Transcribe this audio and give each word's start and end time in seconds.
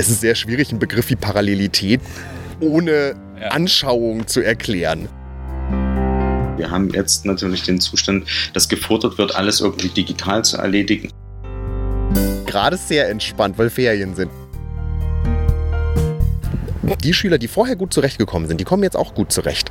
es 0.00 0.08
ist 0.08 0.22
sehr 0.22 0.34
schwierig, 0.34 0.70
einen 0.70 0.78
Begriff 0.78 1.10
wie 1.10 1.16
Parallelität 1.16 2.00
ohne 2.60 3.14
Ja. 3.38 3.48
Anschauung 3.48 4.26
zu 4.26 4.40
erklären. 4.40 5.08
Wir 6.56 6.70
haben 6.70 6.90
jetzt 6.90 7.26
natürlich 7.26 7.62
den 7.62 7.80
Zustand, 7.80 8.26
dass 8.54 8.68
gefordert 8.68 9.18
wird, 9.18 9.34
alles 9.34 9.60
irgendwie 9.60 9.88
digital 9.88 10.44
zu 10.44 10.56
erledigen. 10.56 11.10
Gerade 12.46 12.76
sehr 12.76 13.08
entspannt, 13.10 13.56
weil 13.58 13.70
Ferien 13.70 14.14
sind. 14.14 14.30
Die 17.04 17.14
Schüler, 17.14 17.38
die 17.38 17.48
vorher 17.48 17.76
gut 17.76 17.94
zurechtgekommen 17.94 18.48
sind, 18.48 18.58
die 18.58 18.64
kommen 18.64 18.82
jetzt 18.82 18.96
auch 18.96 19.14
gut 19.14 19.32
zurecht. 19.32 19.70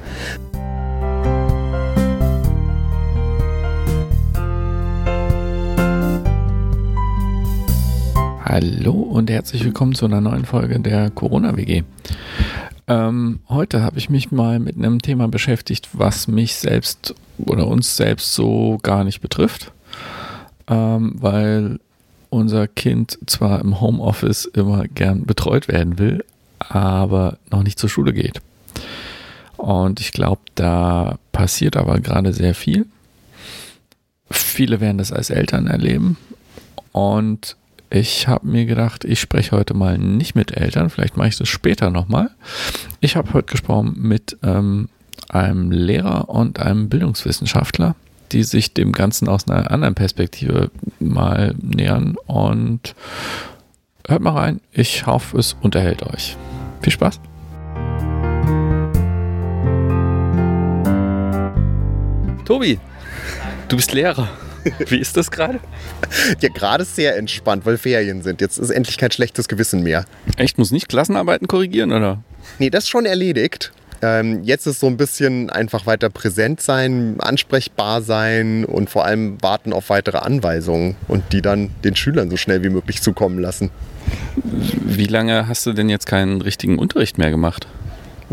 Hallo 8.61 8.91
und 8.91 9.29
herzlich 9.29 9.63
willkommen 9.63 9.95
zu 9.95 10.04
einer 10.04 10.19
neuen 10.19 10.43
Folge 10.43 10.81
der 10.81 11.09
Corona-WG. 11.11 11.83
Ähm, 12.89 13.39
heute 13.47 13.81
habe 13.81 13.97
ich 13.97 14.09
mich 14.09 14.33
mal 14.33 14.59
mit 14.59 14.75
einem 14.75 15.01
Thema 15.01 15.29
beschäftigt, 15.29 15.87
was 15.93 16.27
mich 16.27 16.55
selbst 16.55 17.15
oder 17.37 17.67
uns 17.67 17.95
selbst 17.95 18.33
so 18.33 18.77
gar 18.83 19.05
nicht 19.05 19.21
betrifft, 19.21 19.71
ähm, 20.67 21.14
weil 21.15 21.79
unser 22.29 22.67
Kind 22.67 23.17
zwar 23.27 23.61
im 23.61 23.79
Homeoffice 23.79 24.43
immer 24.43 24.89
gern 24.89 25.25
betreut 25.25 25.69
werden 25.69 25.97
will, 25.97 26.25
aber 26.59 27.37
noch 27.50 27.64
nicht 27.64 27.79
zur 27.79 27.89
Schule 27.89 28.11
geht. 28.11 28.41
Und 29.55 30.01
ich 30.01 30.11
glaube, 30.11 30.41
da 30.55 31.17
passiert 31.31 31.78
aber 31.78 32.02
gerade 32.02 32.33
sehr 32.33 32.53
viel. 32.53 32.88
Viele 34.30 34.81
werden 34.81 34.97
das 34.97 35.14
als 35.14 35.30
Eltern 35.30 35.67
erleben 35.67 36.17
und 36.91 37.55
ich 37.89 38.28
habe 38.28 38.48
mir 38.48 38.66
gedacht, 38.66 39.03
ich 39.03 39.20
spreche 39.20 39.52
heute 39.52 39.73
mal 39.73 39.98
nicht 39.98 40.36
mit 40.36 40.56
Eltern, 40.56 40.89
vielleicht 40.89 41.17
mache 41.17 41.30
ich 41.30 41.38
das 41.38 41.50
später 41.50 41.90
nochmal. 41.90 42.30
Ich 43.00 43.16
habe 43.16 43.34
heute 43.34 43.52
gesprochen 43.52 43.96
mit 43.98 44.38
ähm, 44.44 44.90
einem 45.28 45.72
Lehrer 45.72 46.30
und 46.30 46.59
einem 46.59 46.90
Bildungswissenschaftler, 46.90 47.96
die 48.31 48.44
sich 48.44 48.73
dem 48.73 48.92
Ganzen 48.92 49.28
aus 49.28 49.48
einer 49.48 49.72
anderen 49.72 49.96
Perspektive 49.96 50.70
mal 51.00 51.56
nähern. 51.59 52.16
Und 52.28 52.96
hört 54.08 54.22
mal 54.22 54.34
rein, 54.34 54.62
ich 54.72 55.08
hoffe, 55.08 55.38
es 55.38 55.56
unterhält 55.62 56.03
euch. 56.03 56.38
Viel 56.81 56.94
Spaß! 56.94 57.20
Tobi, 62.46 62.80
du 63.68 63.76
bist 63.76 63.94
Lehrer. 63.94 64.28
Wie 64.88 64.98
ist 64.98 65.16
das 65.18 65.32
gerade? 65.32 65.60
Ja, 66.42 66.50
gerade 66.50 66.86
sehr 66.86 67.18
entspannt, 67.18 67.66
weil 67.66 67.78
Ferien 67.78 68.22
sind. 68.22 68.42
Jetzt 68.42 68.58
ist 68.58 68.70
endlich 68.70 68.98
kein 68.98 69.12
schlechtes 69.12 69.48
Gewissen 69.48 69.84
mehr. 69.84 70.06
Echt, 70.38 70.58
muss 70.58 70.72
nicht 70.72 70.90
Klassenarbeiten 70.90 71.48
korrigieren, 71.48 71.92
oder? 71.92 72.24
Nee, 72.58 72.70
das 72.70 72.86
ist 72.86 72.90
schon 72.90 73.06
erledigt. 73.06 73.72
Ähm, 74.02 74.44
jetzt 74.44 74.66
ist 74.66 74.80
so 74.80 74.88
ein 74.88 74.96
bisschen 74.96 75.50
einfach 75.50 75.86
weiter 75.86 76.10
präsent 76.10 76.62
sein, 76.62 77.18
ansprechbar 77.20 78.02
sein 78.02 78.64
und 78.64 78.90
vor 78.90 79.06
allem 79.06 79.42
warten 79.42 79.74
auf 79.74 79.90
weitere 79.90 80.20
Anweisungen 80.20 80.96
und 81.08 81.34
die 81.34 81.42
dann 81.42 81.72
den 81.84 81.96
Schülern 81.96 82.30
so 82.30 82.38
schnell 82.38 82.64
wie 82.64 82.70
möglich 82.70 83.02
zukommen 83.02 83.40
lassen. 83.40 83.72
Wie 84.42 85.08
lange 85.08 85.48
hast 85.48 85.66
du 85.66 85.74
denn 85.74 85.90
jetzt 85.90 86.06
keinen 86.06 86.42
richtigen 86.42 86.80
Unterricht 86.80 87.18
mehr 87.18 87.30
gemacht? 87.30 87.68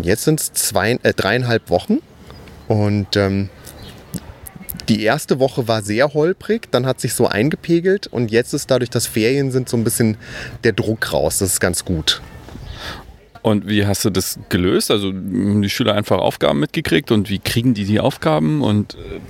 Jetzt 0.01 0.25
sind 0.25 0.41
es 0.41 0.53
zwei, 0.53 0.99
äh, 1.03 1.13
dreieinhalb 1.15 1.69
Wochen 1.69 1.99
und 2.69 3.17
ähm, 3.17 3.49
die 4.89 5.03
erste 5.03 5.41
Woche 5.41 5.69
war 5.69 5.83
sehr 5.83 6.15
holprig, 6.15 6.71
dann 6.71 6.87
hat 6.87 7.01
sich 7.01 7.15
so 7.15 7.27
eingepegelt 7.27 8.07
und 8.07 8.31
jetzt 8.31 8.53
ist 8.53 8.71
dadurch, 8.71 8.91
dass 8.91 9.07
Ferien 9.07 9.51
sind, 9.51 9.69
so 9.69 9.77
ein 9.77 9.85
bisschen 9.85 10.17
der 10.65 10.73
Druck 10.73 11.13
raus. 11.13 11.39
Das 11.39 11.53
ist 11.53 11.61
ganz 11.61 11.85
gut. 11.85 12.21
Und 13.43 13.69
wie 13.69 13.87
hast 13.87 14.05
du 14.05 14.11
das 14.11 14.41
gelöst? 14.49 14.91
Also 14.91 15.09
haben 15.09 15.63
die 15.63 15.71
Schüler 15.71 15.95
einfach 15.95 16.19
Aufgaben 16.19 16.59
mitgekriegt 16.59 17.13
und 17.13 17.31
wie 17.31 17.39
kriegen 17.39 17.75
die 17.75 17.85
die 17.85 18.01
Aufgaben? 18.01 18.61
Und 18.61 18.95
äh, 18.95 19.21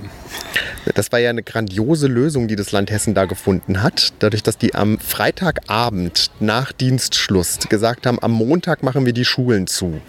Das 0.95 1.11
war 1.11 1.19
ja 1.19 1.29
eine 1.29 1.43
grandiose 1.43 2.07
Lösung, 2.07 2.47
die 2.47 2.55
das 2.55 2.71
Land 2.71 2.91
Hessen 2.91 3.13
da 3.13 3.25
gefunden 3.25 3.81
hat. 3.83 4.13
Dadurch, 4.19 4.43
dass 4.43 4.57
die 4.57 4.75
am 4.75 4.99
Freitagabend 4.99 6.31
nach 6.39 6.71
Dienstschluss 6.71 7.59
gesagt 7.69 8.05
haben, 8.05 8.21
am 8.21 8.31
Montag 8.31 8.83
machen 8.83 9.05
wir 9.05 9.13
die 9.13 9.25
Schulen 9.25 9.67
zu. 9.67 9.99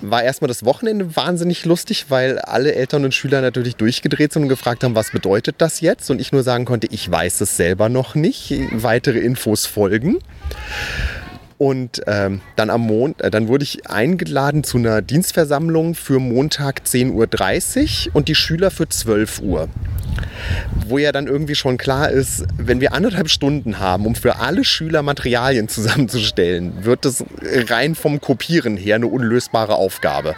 War 0.00 0.22
erstmal 0.22 0.48
das 0.48 0.64
Wochenende 0.64 1.16
wahnsinnig 1.16 1.64
lustig, 1.64 2.06
weil 2.08 2.38
alle 2.38 2.74
Eltern 2.74 3.04
und 3.04 3.14
Schüler 3.14 3.40
natürlich 3.40 3.76
durchgedreht 3.76 4.32
sind 4.32 4.44
und 4.44 4.48
gefragt 4.48 4.84
haben, 4.84 4.94
was 4.94 5.10
bedeutet 5.10 5.56
das 5.58 5.80
jetzt? 5.80 6.10
Und 6.10 6.20
ich 6.20 6.32
nur 6.32 6.42
sagen 6.42 6.64
konnte, 6.64 6.86
ich 6.90 7.10
weiß 7.10 7.40
es 7.40 7.56
selber 7.56 7.88
noch 7.88 8.14
nicht. 8.14 8.52
Weitere 8.72 9.18
Infos 9.18 9.66
folgen. 9.66 10.18
Und 11.60 12.00
ähm, 12.06 12.40
dann 12.56 12.70
am 12.70 12.80
Mond, 12.86 13.20
äh, 13.20 13.30
dann 13.30 13.46
wurde 13.46 13.64
ich 13.64 13.86
eingeladen 13.86 14.64
zu 14.64 14.78
einer 14.78 15.02
Dienstversammlung 15.02 15.94
für 15.94 16.18
Montag 16.18 16.84
10.30 16.86 18.08
Uhr 18.08 18.14
und 18.14 18.28
die 18.28 18.34
Schüler 18.34 18.70
für 18.70 18.88
12 18.88 19.42
Uhr. 19.42 19.68
Wo 20.86 20.96
ja 20.96 21.12
dann 21.12 21.26
irgendwie 21.26 21.54
schon 21.54 21.76
klar 21.76 22.08
ist, 22.08 22.46
wenn 22.56 22.80
wir 22.80 22.94
anderthalb 22.94 23.28
Stunden 23.28 23.78
haben, 23.78 24.06
um 24.06 24.14
für 24.14 24.36
alle 24.36 24.64
Schüler 24.64 25.02
Materialien 25.02 25.68
zusammenzustellen, 25.68 26.82
wird 26.86 27.04
das 27.04 27.24
rein 27.68 27.94
vom 27.94 28.22
Kopieren 28.22 28.78
her 28.78 28.94
eine 28.94 29.08
unlösbare 29.08 29.74
Aufgabe. 29.74 30.36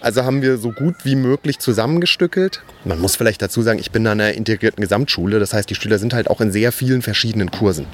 Also 0.00 0.22
haben 0.22 0.40
wir 0.40 0.56
so 0.56 0.70
gut 0.70 0.94
wie 1.02 1.16
möglich 1.16 1.58
zusammengestückelt. 1.58 2.62
Man 2.84 3.00
muss 3.00 3.16
vielleicht 3.16 3.42
dazu 3.42 3.62
sagen, 3.62 3.80
ich 3.80 3.90
bin 3.90 4.06
an 4.06 4.20
einer 4.20 4.34
integrierten 4.34 4.82
Gesamtschule, 4.82 5.40
das 5.40 5.52
heißt, 5.52 5.68
die 5.68 5.74
Schüler 5.74 5.98
sind 5.98 6.14
halt 6.14 6.30
auch 6.30 6.40
in 6.40 6.52
sehr 6.52 6.70
vielen 6.70 7.02
verschiedenen 7.02 7.50
Kursen. 7.50 7.86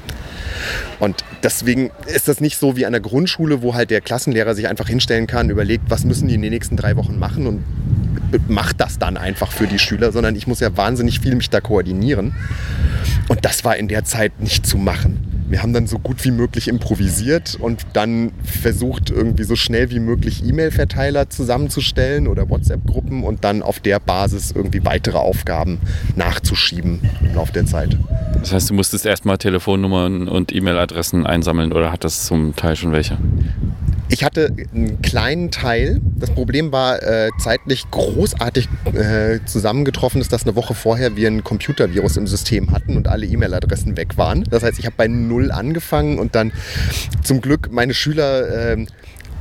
Und 1.00 1.24
deswegen 1.42 1.90
ist 2.06 2.28
das 2.28 2.40
nicht 2.40 2.58
so 2.58 2.65
wie 2.74 2.86
an 2.86 2.92
der 2.92 3.00
Grundschule, 3.00 3.62
wo 3.62 3.74
halt 3.74 3.90
der 3.90 4.00
Klassenlehrer 4.00 4.56
sich 4.56 4.66
einfach 4.66 4.88
hinstellen 4.88 5.28
kann, 5.28 5.50
überlegt, 5.50 5.84
was 5.88 6.04
müssen 6.04 6.26
die 6.26 6.34
in 6.34 6.42
den 6.42 6.50
nächsten 6.50 6.76
drei 6.76 6.96
Wochen 6.96 7.18
machen 7.18 7.46
und 7.46 7.64
macht 8.48 8.80
das 8.80 8.98
dann 8.98 9.16
einfach 9.16 9.52
für 9.52 9.66
die 9.66 9.78
Schüler, 9.78 10.10
sondern 10.10 10.34
ich 10.34 10.46
muss 10.46 10.60
ja 10.60 10.76
wahnsinnig 10.76 11.20
viel 11.20 11.36
mich 11.36 11.50
da 11.50 11.60
koordinieren. 11.60 12.34
Und 13.28 13.44
das 13.44 13.64
war 13.64 13.76
in 13.76 13.88
der 13.88 14.04
Zeit 14.04 14.40
nicht 14.40 14.66
zu 14.66 14.78
machen. 14.78 15.25
Wir 15.48 15.62
haben 15.62 15.72
dann 15.72 15.86
so 15.86 15.98
gut 15.98 16.24
wie 16.24 16.30
möglich 16.30 16.68
improvisiert 16.68 17.56
und 17.60 17.86
dann 17.92 18.32
versucht, 18.42 19.10
irgendwie 19.10 19.44
so 19.44 19.54
schnell 19.54 19.90
wie 19.90 20.00
möglich 20.00 20.44
E-Mail-Verteiler 20.44 21.30
zusammenzustellen 21.30 22.26
oder 22.26 22.50
WhatsApp-Gruppen 22.50 23.22
und 23.22 23.44
dann 23.44 23.62
auf 23.62 23.78
der 23.80 24.00
Basis 24.00 24.52
irgendwie 24.52 24.84
weitere 24.84 25.18
Aufgaben 25.18 25.78
nachzuschieben 26.16 27.00
im 27.22 27.34
Laufe 27.34 27.52
der 27.52 27.66
Zeit. 27.66 27.96
das 28.40 28.52
heißt, 28.52 28.70
du 28.70 28.74
musstest 28.74 29.06
erstmal 29.06 29.38
Telefonnummern 29.38 30.28
und 30.28 30.52
E-Mail-Adressen 30.52 31.26
einsammeln 31.26 31.72
oder 31.72 31.92
hat 31.92 32.04
das 32.04 32.26
zum 32.26 32.56
Teil 32.56 32.74
schon 32.76 32.92
welche? 32.92 33.16
Ich 34.08 34.22
hatte 34.22 34.54
einen 34.72 35.02
kleinen 35.02 35.50
Teil. 35.50 36.00
Das 36.16 36.30
Problem 36.30 36.70
war 36.70 37.02
äh, 37.02 37.30
zeitlich 37.38 37.90
großartig 37.90 38.68
äh, 38.94 39.40
zusammengetroffen 39.44 40.20
ist, 40.20 40.32
dass 40.32 40.44
eine 40.44 40.54
Woche 40.54 40.74
vorher 40.74 41.16
wir 41.16 41.28
ein 41.28 41.42
Computervirus 41.42 42.16
im 42.16 42.26
System 42.26 42.70
hatten 42.70 42.96
und 42.96 43.08
alle 43.08 43.26
E-Mail-Adressen 43.26 43.96
weg 43.96 44.16
waren. 44.16 44.44
Das 44.44 44.62
heißt, 44.62 44.78
ich 44.78 44.86
habe 44.86 44.94
bei 44.96 45.08
Null 45.08 45.50
angefangen 45.50 46.18
und 46.18 46.34
dann 46.34 46.52
zum 47.22 47.40
Glück 47.40 47.70
meine 47.72 47.94
Schüler... 47.94 48.72
ähm, 48.72 48.86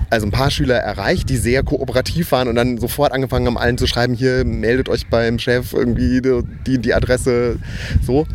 also 0.10 0.28
ein 0.28 0.32
paar 0.32 0.52
Schüler 0.52 0.76
erreicht, 0.76 1.30
die 1.30 1.38
sehr 1.38 1.64
kooperativ 1.64 2.32
waren 2.32 2.48
und 2.48 2.56
dann 2.56 2.78
sofort 2.78 3.12
angefangen 3.12 3.48
haben, 3.48 3.58
allen 3.58 3.78
zu 3.78 3.88
schreiben, 3.88 4.14
hier 4.14 4.46
meldet 4.46 4.90
euch 4.90 5.08
beim 5.08 5.40
Chef 5.40 5.74
irgendwie 5.74 6.22
die, 6.66 6.80
die 6.80 6.94
Adresse 6.94 7.58
so. 8.02 8.28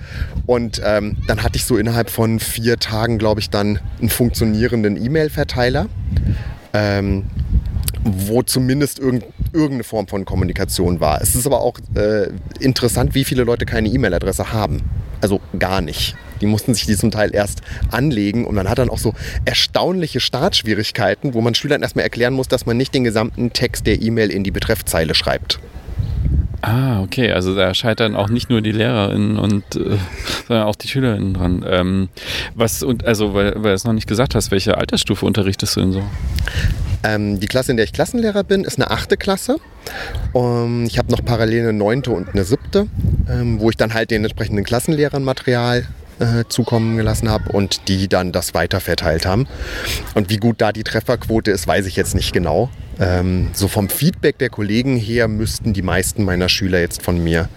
Und 0.47 0.81
ähm, 0.85 1.17
dann 1.27 1.43
hatte 1.43 1.57
ich 1.57 1.65
so 1.65 1.77
innerhalb 1.77 2.11
von 2.11 2.41
vier 2.41 2.79
Tagen, 2.79 3.19
glaube 3.19 3.41
ich, 3.41 3.51
dann 3.51 3.79
einen 4.01 4.09
funktionierenden 4.09 5.03
E-Mail-Verteiler, 5.03 5.87
ähm, 6.73 7.25
wo 8.05 8.43
zumindest 8.43 8.99
irgend, 8.99 9.25
irgendeine 9.53 9.84
Form 9.84 10.09
von 10.09 10.25
Kommunikation 10.25 11.00
war. 11.00 11.21
Es 11.21 11.34
ist 11.34 11.47
aber 11.47 11.61
auch 11.61 11.78
äh, 11.94 12.28
interessant, 12.59 13.15
wie 13.15 13.25
viele 13.25 13.44
Leute 13.44 13.66
keine 13.66 13.88
E-Mail-Adresse 13.88 14.53
haben. 14.53 14.83
Also 15.21 15.41
gar 15.59 15.81
nicht. 15.81 16.16
Die 16.41 16.47
mussten 16.47 16.72
sich 16.72 16.87
die 16.87 16.97
zum 16.97 17.10
Teil 17.10 17.34
erst 17.34 17.60
anlegen 17.91 18.47
und 18.47 18.54
man 18.54 18.69
hat 18.69 18.78
dann 18.78 18.89
auch 18.89 18.98
so 18.98 19.15
erstaunliche 19.45 20.21
Startschwierigkeiten, 20.21 21.34
wo 21.34 21.42
man 21.42 21.54
Schülern 21.54 21.83
erstmal 21.83 22.04
erklären 22.04 22.33
muss, 22.33 22.48
dass 22.48 22.65
man 22.65 22.77
nicht 22.77 22.95
den 22.95 23.04
gesamten 23.04 23.53
Text 23.53 23.86
der 23.86 24.01
E-Mail 24.01 24.30
in 24.30 24.45
die 24.45 24.51
Betreffzeile 24.51 25.15
schreibt. 25.15 25.60
Ah, 26.62 27.01
okay. 27.01 27.33
Also 27.33 27.54
da 27.54 27.72
scheitern 27.74 28.15
auch 28.15 28.28
nicht 28.28 28.51
nur 28.51 28.60
die 28.60 28.72
LehrerInnen 28.72 29.39
und 29.39 29.65
äh, 29.77 29.97
sondern 30.48 30.66
auch 30.66 30.77
die 30.77 30.89
SchülerInnen 30.89 31.34
dran. 31.34 31.65
Ähm, 31.66 32.09
was 32.54 32.83
und 32.83 33.04
also, 33.04 33.34
weil, 33.34 33.54
weil 33.57 33.62
du 33.62 33.72
es 33.72 33.84
noch 33.84 33.92
nicht 33.92 34.07
gesagt 34.07 34.34
hast, 34.34 34.51
welche 34.51 34.77
Altersstufe 34.77 35.24
unterrichtest 35.24 35.77
du 35.77 35.80
denn 35.80 35.92
so? 35.92 36.03
Ähm, 37.03 37.41
die 37.41 37.47
Klasse, 37.47 37.71
in 37.71 37.77
der 37.77 37.84
ich 37.84 37.92
Klassenlehrer 37.92 38.45
bin, 38.45 38.65
ist 38.65 38.78
eine 38.78 38.91
achte 38.91 39.16
Klasse. 39.16 39.57
Um, 40.33 40.84
ich 40.84 40.98
habe 40.98 41.10
noch 41.10 41.24
parallel 41.24 41.62
eine 41.62 41.72
neunte 41.72 42.10
und 42.10 42.28
eine 42.30 42.45
siebte, 42.45 42.86
ähm, 43.28 43.59
wo 43.60 43.71
ich 43.71 43.77
dann 43.77 43.95
halt 43.95 44.10
den 44.10 44.22
entsprechenden 44.22 44.65
Klassenlehrern 44.65 45.24
Material 45.24 45.86
äh, 46.18 46.45
zukommen 46.48 46.98
gelassen 46.98 47.30
habe 47.30 47.51
und 47.53 47.89
die 47.89 48.06
dann 48.06 48.33
das 48.33 48.53
weiter 48.53 48.80
verteilt 48.80 49.24
haben. 49.24 49.47
Und 50.15 50.28
wie 50.28 50.36
gut 50.36 50.60
da 50.60 50.72
die 50.72 50.84
Trefferquote 50.84 51.51
ist, 51.51 51.66
weiß 51.66 51.86
ich 51.86 51.97
jetzt 51.97 52.15
nicht 52.15 52.33
genau. 52.33 52.68
Ähm, 53.01 53.51
so 53.53 53.67
vom 53.67 53.89
Feedback 53.89 54.39
der 54.39 54.51
Kollegen 54.51 54.97
her 54.97 55.27
müssten 55.27 55.73
die 55.73 55.83
meisten 55.83 56.25
meiner 56.25 56.49
Schüler 56.49 56.81
jetzt 56.81 57.03
von 57.03 57.23
mir 57.23 57.49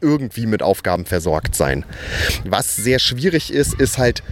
irgendwie 0.00 0.46
mit 0.46 0.62
Aufgaben 0.62 1.04
versorgt 1.04 1.54
sein. 1.54 1.84
Was 2.44 2.74
sehr 2.74 2.98
schwierig 2.98 3.52
ist, 3.52 3.74
ist 3.74 3.98
halt 3.98 4.22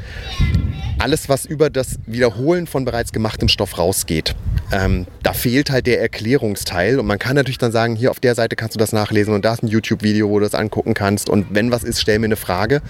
alles, 0.99 1.29
was 1.29 1.47
über 1.47 1.71
das 1.71 1.99
Wiederholen 2.07 2.67
von 2.67 2.85
bereits 2.85 3.13
gemachtem 3.13 3.49
Stoff 3.49 3.79
rausgeht, 3.79 4.35
ähm, 4.73 5.07
da 5.23 5.33
fehlt 5.33 5.71
halt 5.71 5.87
der 5.87 6.01
Erklärungsteil. 6.01 6.99
Und 6.99 7.07
man 7.07 7.19
kann 7.19 7.37
natürlich 7.37 7.59
dann 7.59 7.73
sagen, 7.73 7.97
hier 7.97 8.11
auf 8.11 8.21
der 8.21 8.35
Seite 8.35 8.57
kannst 8.57 8.75
du 8.75 8.79
das 8.79 8.93
nachlesen 8.93 9.35
und 9.35 9.45
da 9.45 9.55
ist 9.55 9.63
ein 9.63 9.69
YouTube-Video, 9.69 10.29
wo 10.29 10.39
du 10.39 10.45
das 10.45 10.55
angucken 10.55 10.95
kannst. 10.95 11.29
Und 11.29 11.47
wenn 11.51 11.71
was 11.71 11.85
ist, 11.85 12.01
stell 12.01 12.19
mir 12.19 12.27
eine 12.27 12.37
Frage. 12.37 12.83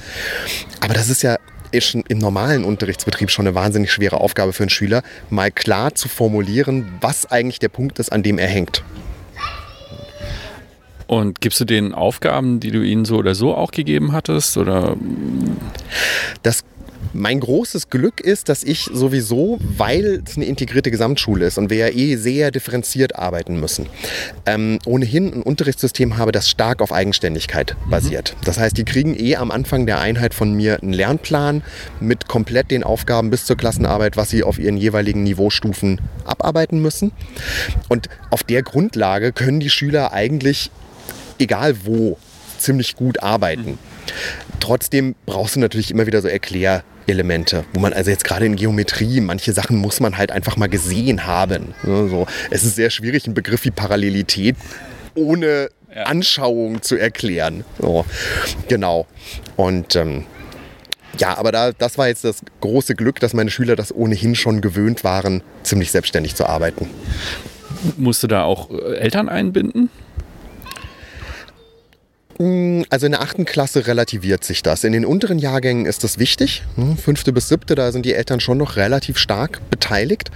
Aber 0.81 0.94
das 0.94 1.08
ist 1.08 1.23
ja 1.23 1.37
ist 1.72 1.87
schon 1.87 2.05
im 2.08 2.19
normalen 2.19 2.64
Unterrichtsbetrieb 2.64 3.31
schon 3.31 3.46
eine 3.46 3.55
wahnsinnig 3.55 3.93
schwere 3.93 4.20
Aufgabe 4.20 4.52
für 4.52 4.64
einen 4.64 4.70
Schüler, 4.70 5.02
mal 5.28 5.50
klar 5.50 5.94
zu 5.94 6.08
formulieren, 6.08 6.93
was 7.00 7.31
eigentlich 7.31 7.58
der 7.58 7.69
Punkt 7.69 7.99
ist, 7.99 8.12
an 8.12 8.22
dem 8.22 8.38
er 8.38 8.49
hängt. 8.49 8.82
Und 11.06 11.40
gibst 11.40 11.58
du 11.58 11.64
den 11.64 11.93
Aufgaben, 11.93 12.61
die 12.61 12.70
du 12.70 12.82
ihnen 12.82 13.05
so 13.05 13.17
oder 13.17 13.34
so 13.34 13.55
auch 13.55 13.72
gegeben 13.72 14.12
hattest? 14.12 14.56
Oder? 14.56 14.96
Das 16.44 16.62
mein 17.12 17.40
großes 17.40 17.90
Glück 17.90 18.20
ist, 18.20 18.48
dass 18.48 18.62
ich 18.62 18.90
sowieso, 18.92 19.58
weil 19.76 20.22
es 20.26 20.36
eine 20.36 20.46
integrierte 20.46 20.90
Gesamtschule 20.90 21.46
ist 21.46 21.58
und 21.58 21.70
wir 21.70 21.76
ja 21.76 21.88
eh 21.88 22.16
sehr 22.16 22.50
differenziert 22.50 23.16
arbeiten 23.16 23.58
müssen, 23.58 23.86
ähm, 24.46 24.78
ohnehin 24.86 25.32
ein 25.32 25.42
Unterrichtssystem 25.42 26.16
habe, 26.16 26.32
das 26.32 26.48
stark 26.48 26.82
auf 26.82 26.92
Eigenständigkeit 26.92 27.76
mhm. 27.86 27.90
basiert. 27.90 28.36
Das 28.44 28.58
heißt, 28.58 28.76
die 28.76 28.84
kriegen 28.84 29.18
eh 29.18 29.36
am 29.36 29.50
Anfang 29.50 29.86
der 29.86 30.00
Einheit 30.00 30.34
von 30.34 30.52
mir 30.52 30.82
einen 30.82 30.92
Lernplan 30.92 31.62
mit 32.00 32.28
komplett 32.28 32.70
den 32.70 32.84
Aufgaben 32.84 33.30
bis 33.30 33.44
zur 33.44 33.56
Klassenarbeit, 33.56 34.16
was 34.16 34.30
sie 34.30 34.42
auf 34.42 34.58
ihren 34.58 34.76
jeweiligen 34.76 35.22
Niveaustufen 35.22 36.00
abarbeiten 36.24 36.80
müssen. 36.80 37.12
Und 37.88 38.08
auf 38.30 38.42
der 38.42 38.62
Grundlage 38.62 39.32
können 39.32 39.60
die 39.60 39.70
Schüler 39.70 40.12
eigentlich, 40.12 40.70
egal 41.38 41.74
wo, 41.84 42.18
ziemlich 42.58 42.94
gut 42.96 43.22
arbeiten. 43.22 43.72
Mhm. 43.72 43.78
Trotzdem 44.60 45.14
brauchst 45.26 45.56
du 45.56 45.60
natürlich 45.60 45.90
immer 45.90 46.06
wieder 46.06 46.20
so 46.20 46.28
Erklärelemente, 47.10 47.64
wo 47.72 47.80
man 47.80 47.92
also 47.92 48.08
jetzt 48.08 48.22
gerade 48.22 48.46
in 48.46 48.54
Geometrie, 48.54 49.20
manche 49.20 49.52
Sachen 49.52 49.76
muss 49.76 49.98
man 49.98 50.16
halt 50.16 50.30
einfach 50.30 50.56
mal 50.56 50.68
gesehen 50.68 51.26
haben. 51.26 51.74
So, 51.82 52.26
es 52.50 52.62
ist 52.62 52.76
sehr 52.76 52.90
schwierig, 52.90 53.26
einen 53.26 53.34
Begriff 53.34 53.64
wie 53.64 53.72
Parallelität 53.72 54.54
ohne 55.16 55.70
ja. 55.92 56.04
Anschauung 56.04 56.82
zu 56.82 56.96
erklären. 56.96 57.64
So, 57.80 58.04
genau. 58.68 59.08
Und 59.56 59.96
ähm, 59.96 60.24
ja, 61.18 61.36
aber 61.36 61.50
da, 61.50 61.72
das 61.72 61.98
war 61.98 62.06
jetzt 62.06 62.22
das 62.22 62.42
große 62.60 62.94
Glück, 62.94 63.18
dass 63.18 63.34
meine 63.34 63.50
Schüler 63.50 63.74
das 63.74 63.92
ohnehin 63.92 64.36
schon 64.36 64.60
gewöhnt 64.60 65.02
waren, 65.02 65.42
ziemlich 65.64 65.90
selbstständig 65.90 66.36
zu 66.36 66.46
arbeiten. 66.46 66.88
Musst 67.96 68.22
du 68.22 68.28
da 68.28 68.44
auch 68.44 68.70
äh, 68.70 68.98
Eltern 68.98 69.28
einbinden? 69.28 69.90
Also 72.88 73.04
in 73.04 73.12
der 73.12 73.20
achten 73.20 73.44
Klasse 73.44 73.87
relativiert 73.87 74.44
sich 74.44 74.62
das. 74.62 74.84
In 74.84 74.94
den 74.94 75.04
unteren 75.04 75.38
Jahrgängen 75.38 75.84
ist 75.84 76.04
das 76.04 76.19
wichtig. 76.19 76.62
Hm, 76.76 76.96
fünfte 76.96 77.34
bis 77.34 77.48
siebte, 77.48 77.75
da 77.75 77.92
sind 77.92 78.06
die 78.06 78.14
Eltern 78.14 78.40
schon 78.40 78.56
noch 78.56 78.76
relativ 78.76 79.19
stark 79.19 79.60
beteiligt. 79.69 80.31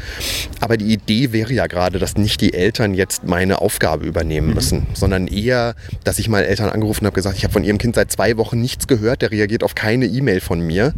Aber 0.61 0.77
die 0.77 0.93
Idee 0.93 1.33
wäre 1.33 1.55
ja 1.55 1.67
gerade, 1.67 1.99
dass 1.99 2.19
nicht 2.19 2.43
die 2.43 2.53
Eltern 2.53 2.93
jetzt 2.93 3.25
meine 3.25 3.63
Aufgabe 3.63 4.05
übernehmen 4.05 4.49
mhm. 4.49 4.55
müssen, 4.55 4.87
sondern 4.93 5.27
eher, 5.29 5.77
dass 6.05 6.19
ich 6.19 6.29
mal 6.29 6.45
Eltern 6.45 6.69
angerufen 6.69 7.07
habe, 7.07 7.15
gesagt, 7.15 7.39
ich 7.39 7.45
habe 7.45 7.55
von 7.55 7.65
ihrem 7.65 7.79
Kind 7.79 7.95
seit 7.95 8.13
zwei 8.13 8.37
Wochen 8.37 8.61
nichts 8.61 8.87
gehört, 8.87 9.23
der 9.23 9.31
reagiert 9.31 9.63
auf 9.63 9.75
keine 9.75 10.05
E-Mail 10.05 10.43
von 10.43 10.61
mir. 10.61 10.93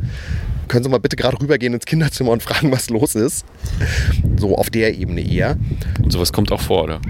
Können 0.66 0.82
Sie 0.82 0.90
mal 0.90 0.98
bitte 0.98 1.14
gerade 1.14 1.40
rübergehen 1.40 1.72
ins 1.72 1.86
Kinderzimmer 1.86 2.32
und 2.32 2.42
fragen, 2.42 2.72
was 2.72 2.90
los 2.90 3.14
ist? 3.14 3.44
So 4.38 4.58
auf 4.58 4.70
der 4.70 4.98
Ebene 4.98 5.20
eher. 5.20 5.56
Und 6.02 6.12
sowas 6.12 6.32
kommt 6.32 6.50
auch 6.50 6.60
vor, 6.60 6.82
oder? 6.82 7.00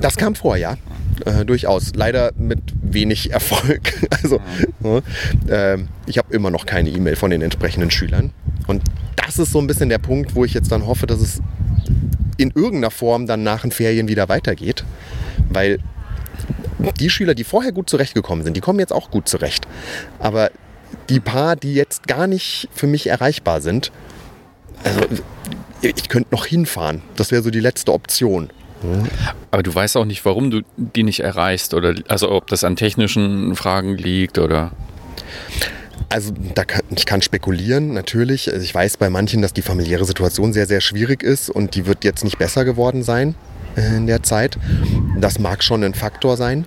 Das 0.00 0.16
kam 0.16 0.34
vor, 0.34 0.56
ja. 0.56 0.78
Äh, 1.24 1.44
durchaus. 1.44 1.94
Leider 1.94 2.32
mit 2.36 2.60
wenig 2.82 3.32
Erfolg. 3.32 3.92
Also, 4.22 4.40
äh, 5.48 5.78
ich 6.06 6.16
habe 6.16 6.32
immer 6.32 6.50
noch 6.50 6.64
keine 6.64 6.88
E-Mail 6.88 7.16
von 7.16 7.30
den 7.30 7.42
entsprechenden 7.42 7.90
Schülern. 7.90 8.32
Und 8.66 8.82
das 9.16 9.38
ist 9.38 9.52
so 9.52 9.58
ein 9.58 9.66
bisschen 9.66 9.90
der 9.90 9.98
Punkt, 9.98 10.34
wo 10.34 10.44
ich 10.44 10.54
jetzt 10.54 10.72
dann 10.72 10.86
hoffe, 10.86 11.06
dass 11.06 11.20
es 11.20 11.42
in 12.38 12.50
irgendeiner 12.54 12.90
Form 12.90 13.26
dann 13.26 13.42
nach 13.42 13.62
den 13.62 13.70
Ferien 13.70 14.08
wieder 14.08 14.28
weitergeht. 14.28 14.84
Weil 15.50 15.78
die 17.00 17.10
Schüler, 17.10 17.34
die 17.34 17.44
vorher 17.44 17.72
gut 17.72 17.90
zurechtgekommen 17.90 18.44
sind, 18.44 18.56
die 18.56 18.60
kommen 18.60 18.78
jetzt 18.78 18.92
auch 18.92 19.10
gut 19.10 19.28
zurecht. 19.28 19.66
Aber 20.18 20.50
die 21.08 21.20
paar, 21.20 21.56
die 21.56 21.74
jetzt 21.74 22.06
gar 22.06 22.26
nicht 22.26 22.68
für 22.72 22.86
mich 22.86 23.08
erreichbar 23.08 23.60
sind, 23.60 23.92
also 24.82 25.00
ich 25.82 26.08
könnte 26.08 26.28
noch 26.32 26.46
hinfahren. 26.46 27.02
Das 27.16 27.30
wäre 27.30 27.42
so 27.42 27.50
die 27.50 27.60
letzte 27.60 27.92
Option. 27.92 28.50
Aber 29.50 29.62
du 29.62 29.74
weißt 29.74 29.96
auch 29.96 30.04
nicht, 30.04 30.24
warum 30.24 30.50
du 30.50 30.62
die 30.76 31.02
nicht 31.02 31.20
erreichst 31.20 31.74
oder 31.74 31.94
also 32.08 32.30
ob 32.30 32.46
das 32.48 32.64
an 32.64 32.76
technischen 32.76 33.54
Fragen 33.56 33.96
liegt 33.96 34.38
oder. 34.38 34.72
Also 36.08 36.32
kann, 36.54 36.82
ich 36.94 37.06
kann 37.06 37.22
spekulieren, 37.22 37.92
natürlich. 37.92 38.52
Also 38.52 38.62
ich 38.62 38.74
weiß 38.74 38.98
bei 38.98 39.10
manchen, 39.10 39.42
dass 39.42 39.52
die 39.52 39.62
familiäre 39.62 40.04
Situation 40.04 40.52
sehr, 40.52 40.66
sehr 40.66 40.80
schwierig 40.80 41.22
ist 41.22 41.50
und 41.50 41.74
die 41.74 41.86
wird 41.86 42.04
jetzt 42.04 42.24
nicht 42.24 42.38
besser 42.38 42.64
geworden 42.64 43.02
sein 43.02 43.34
äh, 43.76 43.96
in 43.96 44.06
der 44.06 44.22
Zeit. 44.22 44.58
Das 45.18 45.38
mag 45.38 45.64
schon 45.64 45.82
ein 45.82 45.94
Faktor 45.94 46.36
sein. 46.36 46.66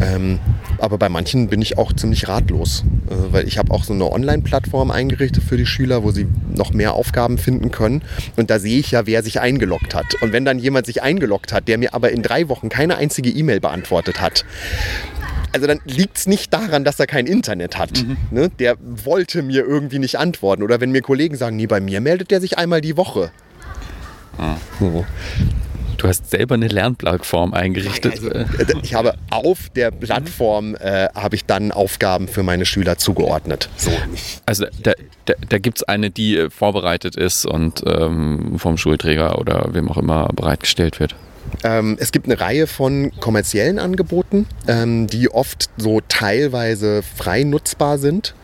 Ähm, 0.00 0.38
aber 0.78 0.98
bei 0.98 1.08
manchen 1.08 1.48
bin 1.48 1.60
ich 1.60 1.78
auch 1.78 1.92
ziemlich 1.92 2.28
ratlos, 2.28 2.84
äh, 3.08 3.32
weil 3.32 3.46
ich 3.46 3.58
habe 3.58 3.72
auch 3.72 3.84
so 3.84 3.92
eine 3.92 4.10
Online-Plattform 4.10 4.90
eingerichtet 4.90 5.42
für 5.42 5.56
die 5.56 5.66
Schüler, 5.66 6.02
wo 6.02 6.10
sie 6.10 6.26
noch 6.54 6.72
mehr 6.72 6.94
Aufgaben 6.94 7.38
finden 7.38 7.70
können. 7.70 8.02
Und 8.36 8.50
da 8.50 8.58
sehe 8.58 8.78
ich 8.78 8.90
ja, 8.92 9.06
wer 9.06 9.22
sich 9.22 9.40
eingeloggt 9.40 9.94
hat. 9.94 10.06
Und 10.22 10.32
wenn 10.32 10.44
dann 10.44 10.58
jemand 10.58 10.86
sich 10.86 11.02
eingeloggt 11.02 11.52
hat, 11.52 11.68
der 11.68 11.78
mir 11.78 11.94
aber 11.94 12.10
in 12.10 12.22
drei 12.22 12.48
Wochen 12.48 12.68
keine 12.68 12.96
einzige 12.96 13.30
E-Mail 13.30 13.60
beantwortet 13.60 14.20
hat, 14.20 14.44
also 15.52 15.66
dann 15.66 15.80
liegt 15.84 16.16
es 16.16 16.26
nicht 16.26 16.52
daran, 16.52 16.84
dass 16.84 17.00
er 17.00 17.06
kein 17.06 17.26
Internet 17.26 17.76
hat. 17.76 18.04
Mhm. 18.04 18.16
Ne? 18.30 18.50
Der 18.58 18.76
wollte 18.80 19.42
mir 19.42 19.64
irgendwie 19.64 19.98
nicht 19.98 20.18
antworten. 20.18 20.62
Oder 20.62 20.80
wenn 20.80 20.92
mir 20.92 21.02
Kollegen 21.02 21.36
sagen, 21.36 21.56
nee, 21.56 21.66
bei 21.66 21.80
mir 21.80 22.00
meldet 22.00 22.30
der 22.30 22.40
sich 22.40 22.58
einmal 22.58 22.80
die 22.80 22.96
Woche. 22.96 23.32
Ah. 24.38 24.56
So. 24.78 25.04
Du 26.00 26.08
hast 26.08 26.30
selber 26.30 26.54
eine 26.54 26.68
Lernplattform 26.68 27.52
eingerichtet. 27.52 28.12
Also, 28.12 28.30
äh, 28.30 28.46
ich 28.82 28.94
habe 28.94 29.16
auf 29.28 29.68
der 29.68 29.90
Plattform 29.90 30.74
äh, 30.76 31.08
habe 31.14 31.36
ich 31.36 31.44
dann 31.44 31.72
Aufgaben 31.72 32.26
für 32.26 32.42
meine 32.42 32.64
Schüler 32.64 32.96
zugeordnet. 32.96 33.68
So. 33.76 33.90
Also 34.46 34.64
da, 34.82 34.92
da, 35.26 35.34
da 35.46 35.58
gibt 35.58 35.76
es 35.76 35.82
eine, 35.82 36.10
die 36.10 36.38
äh, 36.38 36.48
vorbereitet 36.48 37.16
ist 37.16 37.44
und 37.44 37.82
ähm, 37.84 38.58
vom 38.58 38.78
Schulträger 38.78 39.38
oder 39.38 39.68
wem 39.74 39.90
auch 39.90 39.98
immer 39.98 40.30
bereitgestellt 40.34 41.00
wird. 41.00 41.14
Ähm, 41.64 41.96
es 42.00 42.12
gibt 42.12 42.26
eine 42.26 42.40
Reihe 42.40 42.66
von 42.66 43.12
kommerziellen 43.20 43.78
Angeboten, 43.78 44.46
ähm, 44.66 45.06
die 45.06 45.30
oft 45.30 45.70
so 45.76 46.00
teilweise 46.08 47.02
frei 47.02 47.44
nutzbar 47.44 47.98
sind. 47.98 48.34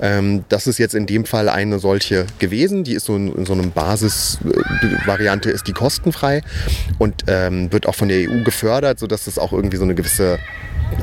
Ähm, 0.00 0.44
das 0.48 0.66
ist 0.66 0.78
jetzt 0.78 0.94
in 0.94 1.06
dem 1.06 1.24
Fall 1.24 1.48
eine 1.48 1.78
solche 1.78 2.26
gewesen. 2.38 2.84
Die 2.84 2.94
ist 2.94 3.06
so 3.06 3.16
in, 3.16 3.34
in 3.34 3.46
so 3.46 3.52
einer 3.52 3.66
Basisvariante, 3.66 5.50
ist 5.50 5.66
die 5.66 5.72
kostenfrei 5.72 6.42
und 6.98 7.24
ähm, 7.26 7.72
wird 7.72 7.86
auch 7.86 7.94
von 7.94 8.08
der 8.08 8.28
EU 8.28 8.42
gefördert, 8.44 8.98
sodass 8.98 9.26
es 9.26 9.38
auch 9.38 9.52
irgendwie 9.52 9.76
so 9.76 9.84
eine 9.84 9.94
gewisse 9.94 10.38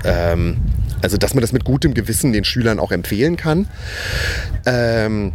ähm, 0.05 0.57
also 1.01 1.17
dass 1.17 1.33
man 1.33 1.41
das 1.41 1.51
mit 1.51 1.65
gutem 1.65 1.93
Gewissen 1.93 2.31
den 2.31 2.45
Schülern 2.45 2.79
auch 2.79 2.91
empfehlen 2.91 3.35
kann. 3.35 3.67
Ähm, 4.65 5.33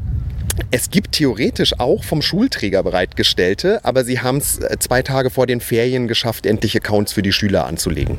es 0.71 0.91
gibt 0.91 1.13
theoretisch 1.13 1.79
auch 1.79 2.05
vom 2.05 2.23
Schulträger 2.23 2.83
bereitgestellte, 2.83 3.85
aber 3.85 4.05
sie 4.05 4.21
haben 4.21 4.39
es 4.39 4.59
äh, 4.59 4.77
zwei 4.79 5.03
Tage 5.03 5.31
vor 5.31 5.47
den 5.47 5.61
Ferien 5.61 6.09
geschafft, 6.09 6.47
endlich 6.47 6.77
Accounts 6.77 7.13
für 7.13 7.23
die 7.23 7.33
Schüler 7.33 7.67
anzulegen. 7.67 8.19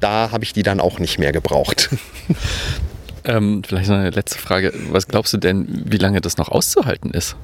Da 0.00 0.30
habe 0.30 0.44
ich 0.44 0.52
die 0.52 0.62
dann 0.62 0.80
auch 0.80 0.98
nicht 0.98 1.18
mehr 1.18 1.32
gebraucht. 1.32 1.90
Ähm, 3.24 3.62
vielleicht 3.64 3.88
noch 3.88 3.98
eine 3.98 4.10
letzte 4.10 4.38
Frage. 4.38 4.72
Was 4.90 5.06
glaubst 5.06 5.32
du 5.32 5.38
denn, 5.38 5.84
wie 5.86 5.98
lange 5.98 6.20
das 6.20 6.38
noch 6.38 6.48
auszuhalten 6.48 7.12
ist? 7.12 7.36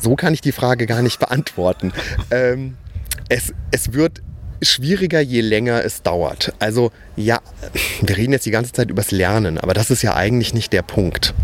So 0.00 0.16
kann 0.16 0.32
ich 0.32 0.40
die 0.40 0.52
Frage 0.52 0.86
gar 0.86 1.02
nicht 1.02 1.18
beantworten. 1.18 1.92
ähm, 2.30 2.76
es, 3.28 3.52
es 3.72 3.92
wird 3.92 4.22
schwieriger, 4.62 5.20
je 5.20 5.40
länger 5.40 5.84
es 5.84 6.02
dauert. 6.02 6.52
Also 6.58 6.92
ja, 7.16 7.40
wir 8.02 8.16
reden 8.16 8.32
jetzt 8.32 8.46
die 8.46 8.50
ganze 8.50 8.72
Zeit 8.72 8.90
übers 8.90 9.10
Lernen, 9.10 9.58
aber 9.58 9.74
das 9.74 9.90
ist 9.90 10.02
ja 10.02 10.14
eigentlich 10.14 10.54
nicht 10.54 10.72
der 10.72 10.82
Punkt. 10.82 11.34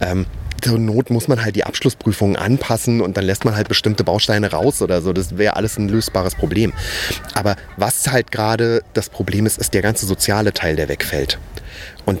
Ähm, 0.00 0.26
zur 0.62 0.78
Not 0.78 1.10
muss 1.10 1.28
man 1.28 1.44
halt 1.44 1.54
die 1.54 1.64
Abschlussprüfungen 1.64 2.36
anpassen 2.36 3.00
und 3.00 3.16
dann 3.16 3.24
lässt 3.24 3.44
man 3.44 3.54
halt 3.54 3.68
bestimmte 3.68 4.04
Bausteine 4.04 4.50
raus 4.50 4.82
oder 4.82 5.00
so. 5.00 5.12
Das 5.12 5.38
wäre 5.38 5.54
alles 5.54 5.78
ein 5.78 5.88
lösbares 5.88 6.34
Problem. 6.34 6.72
Aber 7.34 7.56
was 7.76 8.10
halt 8.10 8.32
gerade 8.32 8.82
das 8.94 9.08
Problem 9.08 9.46
ist, 9.46 9.58
ist 9.58 9.74
der 9.74 9.82
ganze 9.82 10.06
soziale 10.06 10.52
Teil, 10.52 10.76
der 10.76 10.88
wegfällt. 10.88 11.38
Und 12.04 12.20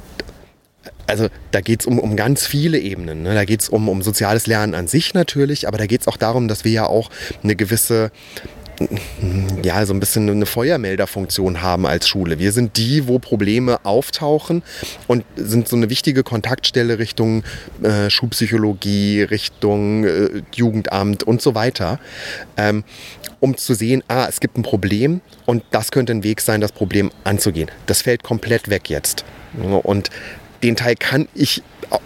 also 1.06 1.28
da 1.50 1.60
geht 1.60 1.80
es 1.80 1.86
um, 1.86 1.98
um 1.98 2.16
ganz 2.16 2.46
viele 2.46 2.78
Ebenen. 2.78 3.22
Ne? 3.22 3.34
Da 3.34 3.44
geht 3.44 3.62
es 3.62 3.68
um, 3.68 3.88
um 3.88 4.02
soziales 4.02 4.46
Lernen 4.46 4.74
an 4.74 4.88
sich 4.88 5.14
natürlich, 5.14 5.68
aber 5.68 5.78
da 5.78 5.86
geht 5.86 6.02
es 6.02 6.08
auch 6.08 6.16
darum, 6.16 6.48
dass 6.48 6.64
wir 6.64 6.72
ja 6.72 6.86
auch 6.86 7.10
eine 7.42 7.56
gewisse 7.56 8.10
ja, 9.62 9.84
so 9.86 9.94
ein 9.94 10.00
bisschen 10.00 10.28
eine 10.28 10.46
Feuermelderfunktion 10.46 11.62
haben 11.62 11.86
als 11.86 12.08
Schule. 12.08 12.38
Wir 12.38 12.52
sind 12.52 12.76
die, 12.76 13.08
wo 13.08 13.18
Probleme 13.18 13.84
auftauchen 13.84 14.62
und 15.06 15.24
sind 15.36 15.68
so 15.68 15.76
eine 15.76 15.88
wichtige 15.90 16.22
Kontaktstelle 16.22 16.98
Richtung 16.98 17.42
äh, 17.82 18.10
Schulpsychologie, 18.10 19.22
Richtung 19.22 20.04
äh, 20.04 20.42
Jugendamt 20.54 21.22
und 21.22 21.40
so 21.40 21.54
weiter, 21.54 21.98
ähm, 22.56 22.84
um 23.40 23.56
zu 23.56 23.74
sehen, 23.74 24.02
ah, 24.08 24.26
es 24.28 24.40
gibt 24.40 24.56
ein 24.56 24.62
Problem 24.62 25.20
und 25.46 25.62
das 25.70 25.90
könnte 25.90 26.12
ein 26.12 26.22
Weg 26.22 26.40
sein, 26.40 26.60
das 26.60 26.72
Problem 26.72 27.10
anzugehen. 27.24 27.70
Das 27.86 28.02
fällt 28.02 28.22
komplett 28.22 28.68
weg 28.68 28.90
jetzt. 28.90 29.24
Und 29.82 30.10
den 30.66 30.76
Teil 30.76 30.96
kann 30.96 31.28
ich 31.34 31.62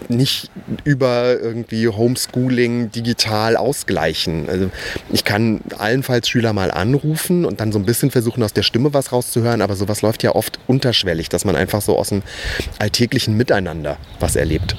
nicht 0.09 0.50
über 0.85 1.38
irgendwie 1.40 1.88
Homeschooling 1.88 2.90
digital 2.90 3.57
ausgleichen. 3.57 4.49
Also 4.49 4.71
ich 5.11 5.25
kann 5.25 5.61
allenfalls 5.79 6.29
Schüler 6.29 6.52
mal 6.52 6.71
anrufen 6.71 7.47
und 7.47 7.61
dann 7.61 7.73
so 7.73 7.79
ein 7.79 7.87
bisschen 7.87 8.11
versuchen, 8.11 8.43
aus 8.43 8.52
der 8.52 8.62
Stimme 8.62 8.93
was 8.93 9.12
rauszuhören, 9.12 9.62
aber 9.62 9.76
sowas 9.76 10.02
läuft 10.02 10.23
ja 10.23 10.35
oft 10.35 10.59
unterschwellig, 10.67 11.31
dass 11.31 11.45
man 11.45 11.57
einfach 11.57 11.81
so 11.81 11.97
aus 11.97 12.11
dem 12.11 12.23
alltäglichen 12.79 13.37
Miteinander 13.37 13.97
was 14.19 14.37
erlebt. 14.37 14.76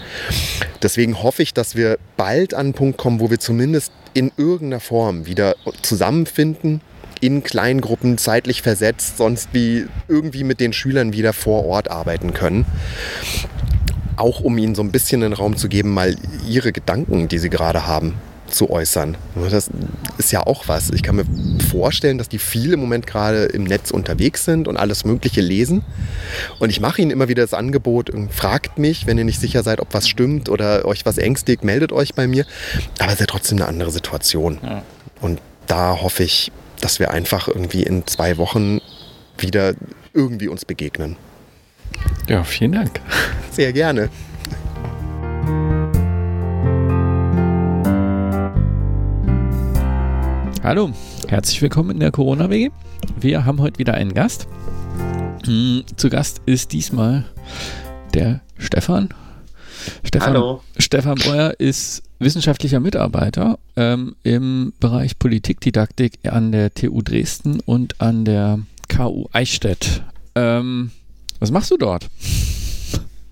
Deswegen 0.83 1.23
hoffe 1.23 1.41
ich, 1.41 1.53
dass 1.53 1.75
wir 1.75 1.97
bald 2.17 2.53
an 2.53 2.67
einen 2.67 2.73
Punkt 2.73 2.97
kommen, 2.99 3.19
wo 3.19 3.31
wir 3.31 3.39
zumindest 3.39 3.91
in 4.13 4.31
irgendeiner 4.37 4.81
Form 4.81 5.25
wieder 5.25 5.55
zusammenfinden, 5.81 6.81
in 7.21 7.43
Kleingruppen 7.43 8.17
zeitlich 8.17 8.61
versetzt, 8.61 9.17
sonst 9.17 9.49
wie 9.53 9.85
irgendwie 10.07 10.43
mit 10.43 10.59
den 10.59 10.73
Schülern 10.73 11.13
wieder 11.13 11.33
vor 11.33 11.65
Ort 11.65 11.89
arbeiten 11.89 12.33
können. 12.33 12.65
Auch 14.21 14.41
um 14.41 14.55
ihnen 14.59 14.75
so 14.75 14.83
ein 14.83 14.91
bisschen 14.91 15.21
den 15.21 15.33
Raum 15.33 15.57
zu 15.57 15.67
geben, 15.67 15.89
mal 15.89 16.15
ihre 16.47 16.71
Gedanken, 16.71 17.27
die 17.27 17.39
sie 17.39 17.49
gerade 17.49 17.87
haben, 17.87 18.13
zu 18.47 18.69
äußern. 18.69 19.17
Das 19.49 19.69
ist 20.19 20.31
ja 20.31 20.45
auch 20.45 20.67
was. 20.67 20.91
Ich 20.91 21.01
kann 21.01 21.15
mir 21.15 21.25
vorstellen, 21.71 22.19
dass 22.19 22.29
die 22.29 22.37
viel 22.37 22.73
im 22.73 22.79
Moment 22.79 23.07
gerade 23.07 23.45
im 23.45 23.63
Netz 23.63 23.89
unterwegs 23.89 24.45
sind 24.45 24.67
und 24.67 24.77
alles 24.77 25.05
Mögliche 25.05 25.41
lesen. 25.41 25.83
Und 26.59 26.69
ich 26.69 26.79
mache 26.79 27.01
ihnen 27.01 27.09
immer 27.09 27.29
wieder 27.29 27.41
das 27.41 27.55
Angebot, 27.55 28.11
fragt 28.29 28.77
mich, 28.77 29.07
wenn 29.07 29.17
ihr 29.17 29.23
nicht 29.23 29.39
sicher 29.39 29.63
seid, 29.63 29.79
ob 29.79 29.93
was 29.93 30.07
stimmt 30.07 30.49
oder 30.49 30.85
euch 30.85 31.05
was 31.05 31.17
ängstigt, 31.17 31.63
meldet 31.63 31.91
euch 31.91 32.13
bei 32.13 32.27
mir. 32.27 32.45
Aber 32.99 33.07
es 33.07 33.13
ist 33.13 33.21
ja 33.21 33.25
trotzdem 33.25 33.57
eine 33.57 33.67
andere 33.67 33.91
Situation. 33.91 34.59
Ja. 34.61 34.83
Und 35.19 35.39
da 35.65 35.99
hoffe 35.99 36.23
ich, 36.23 36.51
dass 36.79 36.99
wir 36.99 37.09
einfach 37.11 37.47
irgendwie 37.47 37.83
in 37.83 38.05
zwei 38.05 38.37
Wochen 38.37 38.81
wieder 39.37 39.73
irgendwie 40.13 40.47
uns 40.47 40.65
begegnen. 40.65 41.15
Ja, 42.27 42.43
vielen 42.43 42.71
Dank. 42.73 43.01
Sehr 43.51 43.73
gerne. 43.73 44.09
Hallo, 50.63 50.91
herzlich 51.27 51.61
willkommen 51.61 51.91
in 51.91 51.99
der 51.99 52.11
Corona-WG. 52.11 52.69
Wir 53.19 53.45
haben 53.45 53.59
heute 53.59 53.79
wieder 53.79 53.95
einen 53.95 54.13
Gast. 54.13 54.47
Hm, 55.45 55.83
zu 55.95 56.09
Gast 56.09 56.41
ist 56.45 56.71
diesmal 56.71 57.25
der 58.13 58.41
Stefan. 58.57 59.09
Stefan, 60.03 60.33
Hallo. 60.33 60.61
Stefan 60.77 61.15
Breuer 61.15 61.55
ist 61.57 62.03
wissenschaftlicher 62.19 62.79
Mitarbeiter 62.79 63.57
ähm, 63.75 64.15
im 64.21 64.73
Bereich 64.79 65.17
Politikdidaktik 65.17 66.19
an 66.27 66.51
der 66.51 66.73
TU 66.73 67.01
Dresden 67.01 67.59
und 67.61 67.99
an 67.99 68.23
der 68.23 68.59
KU 68.87 69.25
Eichstätt. 69.33 70.03
Ähm, 70.35 70.91
was 71.41 71.51
machst 71.51 71.71
du 71.71 71.77
dort? 71.77 72.07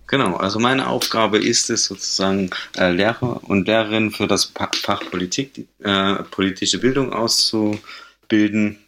Genau, 0.08 0.38
also 0.38 0.58
meine 0.58 0.88
Aufgabe 0.88 1.38
ist 1.38 1.70
es 1.70 1.86
sozusagen 1.86 2.50
äh, 2.76 2.92
Lehrer 2.92 3.42
und 3.48 3.68
Lehrerinnen 3.68 4.10
für 4.10 4.26
das 4.26 4.46
Fach 4.46 5.02
Politik, 5.12 5.68
äh, 5.84 6.16
politische 6.32 6.80
Bildung 6.80 7.14
auszubilden. 7.14 8.80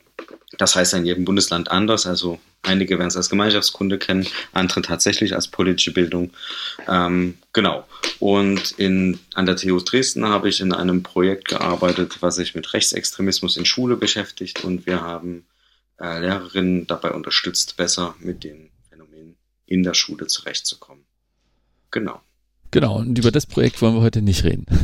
Das 0.58 0.76
heißt 0.76 0.96
in 0.96 1.06
jedem 1.06 1.24
Bundesland 1.24 1.70
anders, 1.70 2.08
also 2.08 2.40
einige 2.64 2.98
werden 2.98 3.10
es 3.10 3.18
als 3.18 3.30
Gemeinschaftskunde 3.30 4.00
kennen, 4.00 4.26
andere 4.52 4.82
tatsächlich 4.82 5.36
als 5.36 5.48
politische 5.48 5.94
Bildung. 5.94 6.32
Ähm, 6.88 7.38
genau. 7.54 7.88
Und 8.20 8.72
in, 8.80 9.20
an 9.36 9.46
der 9.46 9.58
TU 9.58 9.80
Dresden 9.80 10.28
habe 10.28 10.50
ich 10.50 10.60
in 10.60 10.74
einem 10.74 11.04
Projekt 11.04 11.50
gearbeitet, 11.50 12.18
was 12.22 12.38
sich 12.38 12.56
mit 12.56 12.74
Rechtsextremismus 12.74 13.58
in 13.58 13.66
Schule 13.66 13.96
beschäftigt 13.96 14.64
und 14.64 14.88
wir 14.88 15.02
haben 15.02 15.46
äh, 16.00 16.20
Lehrerinnen 16.20 16.88
dabei 16.88 17.12
unterstützt, 17.12 17.78
besser 17.78 18.16
mit 18.20 18.44
den 18.44 18.71
in 19.72 19.84
der 19.84 19.94
Schule 19.94 20.28
zurechtzukommen. 20.28 21.04
Genau. 21.92 22.20
Genau, 22.72 23.00
und 23.00 23.18
über 23.18 23.32
das 23.32 23.46
Projekt 23.46 23.82
wollen 23.82 23.96
wir 23.96 24.02
heute 24.02 24.22
nicht 24.22 24.44
reden. 24.44 24.66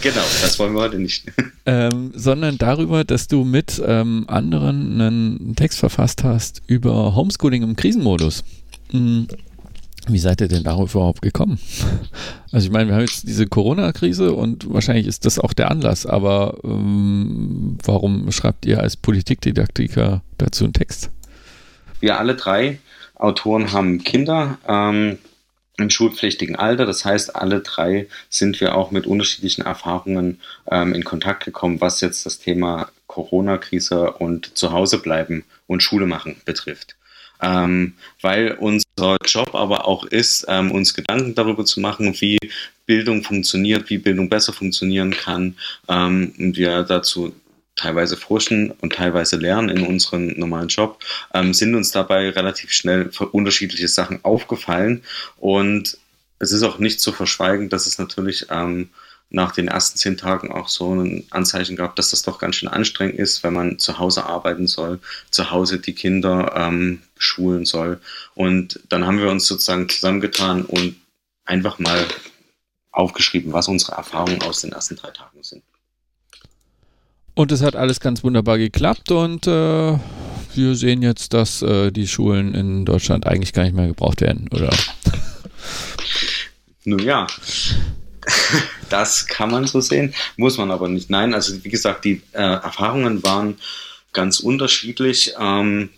Genau, 0.00 0.24
das 0.40 0.58
wollen 0.58 0.74
wir 0.74 0.80
heute 0.80 0.98
nicht. 0.98 1.30
ähm, 1.66 2.10
sondern 2.16 2.58
darüber, 2.58 3.04
dass 3.04 3.28
du 3.28 3.44
mit 3.44 3.80
ähm, 3.86 4.24
anderen 4.26 5.00
einen 5.00 5.54
Text 5.54 5.78
verfasst 5.78 6.24
hast 6.24 6.60
über 6.66 7.14
Homeschooling 7.14 7.62
im 7.62 7.76
Krisenmodus. 7.76 8.42
Hm. 8.90 9.28
Wie 10.08 10.18
seid 10.18 10.40
ihr 10.40 10.48
denn 10.48 10.64
darauf 10.64 10.96
überhaupt 10.96 11.22
gekommen? 11.22 11.60
Also 12.50 12.66
ich 12.66 12.72
meine, 12.72 12.88
wir 12.88 12.96
haben 12.96 13.02
jetzt 13.02 13.26
diese 13.26 13.46
Corona-Krise 13.46 14.34
und 14.34 14.70
wahrscheinlich 14.70 15.06
ist 15.06 15.24
das 15.24 15.38
auch 15.38 15.54
der 15.54 15.70
Anlass, 15.70 16.04
aber 16.04 16.58
ähm, 16.64 17.78
warum 17.82 18.30
schreibt 18.30 18.66
ihr 18.66 18.78
als 18.78 18.94
Politikdidaktiker 18.94 20.22
dazu 20.36 20.64
einen 20.64 20.74
Text? 20.74 21.10
Wir 22.00 22.18
alle 22.18 22.34
drei 22.34 22.78
Autoren 23.22 23.72
haben 23.72 24.02
Kinder. 24.02 24.58
Ähm, 24.66 25.18
im 25.78 25.90
schulpflichtigen 25.90 26.56
Alter. 26.56 26.86
Das 26.86 27.04
heißt, 27.04 27.34
alle 27.36 27.60
drei 27.60 28.06
sind 28.28 28.60
wir 28.60 28.74
auch 28.74 28.90
mit 28.90 29.06
unterschiedlichen 29.06 29.62
Erfahrungen 29.62 30.40
ähm, 30.70 30.94
in 30.94 31.04
Kontakt 31.04 31.44
gekommen, 31.44 31.80
was 31.80 32.00
jetzt 32.00 32.26
das 32.26 32.38
Thema 32.38 32.90
Corona-Krise 33.06 34.12
und 34.12 34.56
Zuhause 34.56 34.98
bleiben 34.98 35.44
und 35.66 35.82
Schule 35.82 36.06
machen 36.06 36.36
betrifft. 36.44 36.96
Ähm, 37.40 37.94
weil 38.20 38.52
unser 38.52 39.16
Job 39.26 39.54
aber 39.54 39.88
auch 39.88 40.04
ist, 40.04 40.46
ähm, 40.48 40.70
uns 40.70 40.94
Gedanken 40.94 41.34
darüber 41.34 41.64
zu 41.64 41.80
machen, 41.80 42.14
wie 42.20 42.38
Bildung 42.86 43.24
funktioniert, 43.24 43.90
wie 43.90 43.98
Bildung 43.98 44.28
besser 44.28 44.52
funktionieren 44.52 45.10
kann 45.10 45.56
ähm, 45.88 46.34
und 46.38 46.56
wir 46.56 46.84
dazu 46.84 47.34
teilweise 47.76 48.16
forschen 48.16 48.70
und 48.70 48.94
teilweise 48.94 49.36
lernen 49.36 49.68
in 49.68 49.86
unserem 49.86 50.28
normalen 50.38 50.68
Job, 50.68 51.02
ähm, 51.34 51.54
sind 51.54 51.74
uns 51.74 51.90
dabei 51.90 52.30
relativ 52.30 52.72
schnell 52.72 53.10
unterschiedliche 53.32 53.88
Sachen 53.88 54.24
aufgefallen. 54.24 55.02
Und 55.38 55.98
es 56.38 56.52
ist 56.52 56.62
auch 56.62 56.78
nicht 56.78 57.00
zu 57.00 57.12
verschweigen, 57.12 57.68
dass 57.68 57.86
es 57.86 57.98
natürlich 57.98 58.46
ähm, 58.50 58.90
nach 59.30 59.52
den 59.52 59.68
ersten 59.68 59.96
zehn 59.98 60.18
Tagen 60.18 60.52
auch 60.52 60.68
so 60.68 60.94
ein 60.94 61.24
Anzeichen 61.30 61.74
gab, 61.74 61.96
dass 61.96 62.10
das 62.10 62.22
doch 62.22 62.38
ganz 62.38 62.56
schön 62.56 62.68
anstrengend 62.68 63.18
ist, 63.18 63.42
wenn 63.42 63.54
man 63.54 63.78
zu 63.78 63.98
Hause 63.98 64.26
arbeiten 64.26 64.66
soll, 64.66 65.00
zu 65.30 65.50
Hause 65.50 65.78
die 65.78 65.94
Kinder 65.94 66.52
ähm, 66.54 67.02
schulen 67.16 67.64
soll. 67.64 68.00
Und 68.34 68.80
dann 68.90 69.06
haben 69.06 69.18
wir 69.18 69.30
uns 69.30 69.46
sozusagen 69.46 69.88
zusammengetan 69.88 70.66
und 70.66 70.96
einfach 71.46 71.78
mal 71.78 72.06
aufgeschrieben, 72.90 73.54
was 73.54 73.68
unsere 73.68 73.96
Erfahrungen 73.96 74.42
aus 74.42 74.60
den 74.60 74.72
ersten 74.72 74.96
drei 74.96 75.10
Tagen 75.10 75.42
sind. 75.42 75.62
Und 77.34 77.50
es 77.50 77.62
hat 77.62 77.76
alles 77.76 78.00
ganz 78.00 78.22
wunderbar 78.22 78.58
geklappt 78.58 79.10
und 79.10 79.46
äh, 79.46 79.98
wir 80.54 80.74
sehen 80.74 81.00
jetzt, 81.02 81.32
dass 81.32 81.62
äh, 81.62 81.90
die 81.90 82.06
Schulen 82.06 82.54
in 82.54 82.84
Deutschland 82.84 83.26
eigentlich 83.26 83.52
gar 83.54 83.62
nicht 83.62 83.74
mehr 83.74 83.86
gebraucht 83.86 84.20
werden, 84.20 84.48
oder? 84.52 84.70
Nun 86.84 86.98
ja, 86.98 87.26
das 88.90 89.26
kann 89.26 89.50
man 89.50 89.66
so 89.66 89.80
sehen, 89.80 90.14
muss 90.36 90.58
man 90.58 90.70
aber 90.70 90.88
nicht. 90.88 91.08
Nein, 91.08 91.32
also 91.32 91.64
wie 91.64 91.70
gesagt, 91.70 92.04
die 92.04 92.20
äh, 92.32 92.42
Erfahrungen 92.42 93.22
waren 93.22 93.56
ganz 94.12 94.40
unterschiedlich. 94.40 95.34
Ähm, 95.38 95.88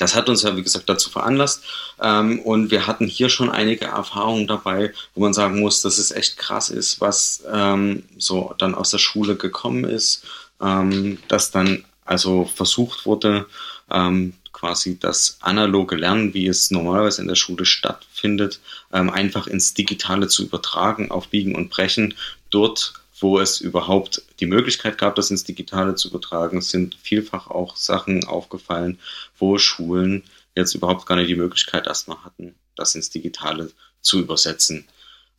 das 0.00 0.14
hat 0.14 0.28
uns 0.28 0.42
ja, 0.42 0.56
wie 0.56 0.62
gesagt, 0.62 0.88
dazu 0.88 1.10
veranlasst. 1.10 1.62
Ähm, 2.00 2.40
und 2.40 2.70
wir 2.70 2.86
hatten 2.86 3.06
hier 3.06 3.28
schon 3.28 3.50
einige 3.50 3.86
Erfahrungen 3.86 4.46
dabei, 4.46 4.94
wo 5.14 5.20
man 5.20 5.34
sagen 5.34 5.60
muss, 5.60 5.82
dass 5.82 5.98
es 5.98 6.10
echt 6.10 6.38
krass 6.38 6.70
ist, 6.70 7.00
was 7.00 7.42
ähm, 7.52 8.04
so 8.16 8.54
dann 8.58 8.74
aus 8.74 8.90
der 8.90 8.98
Schule 8.98 9.36
gekommen 9.36 9.84
ist, 9.84 10.24
ähm, 10.60 11.18
dass 11.28 11.50
dann 11.50 11.84
also 12.06 12.46
versucht 12.46 13.04
wurde, 13.04 13.46
ähm, 13.90 14.32
quasi 14.52 14.98
das 14.98 15.38
analoge 15.40 15.96
Lernen, 15.96 16.34
wie 16.34 16.46
es 16.46 16.70
normalerweise 16.70 17.20
in 17.22 17.28
der 17.28 17.34
Schule 17.34 17.66
stattfindet, 17.66 18.60
ähm, 18.92 19.10
einfach 19.10 19.46
ins 19.46 19.74
Digitale 19.74 20.28
zu 20.28 20.44
übertragen, 20.44 21.10
auf 21.10 21.28
Biegen 21.28 21.54
und 21.54 21.68
Brechen. 21.68 22.14
Dort 22.50 22.94
wo 23.20 23.38
es 23.38 23.60
überhaupt 23.60 24.22
die 24.40 24.46
Möglichkeit 24.46 24.98
gab, 24.98 25.14
das 25.14 25.30
ins 25.30 25.44
Digitale 25.44 25.94
zu 25.94 26.08
übertragen, 26.08 26.60
sind 26.60 26.96
vielfach 26.96 27.48
auch 27.48 27.76
Sachen 27.76 28.24
aufgefallen, 28.24 28.98
wo 29.38 29.58
Schulen 29.58 30.24
jetzt 30.56 30.74
überhaupt 30.74 31.06
gar 31.06 31.16
nicht 31.16 31.28
die 31.28 31.36
Möglichkeit 31.36 31.86
erstmal 31.86 32.24
hatten, 32.24 32.54
das 32.76 32.94
ins 32.94 33.10
Digitale 33.10 33.70
zu 34.00 34.20
übersetzen. 34.20 34.86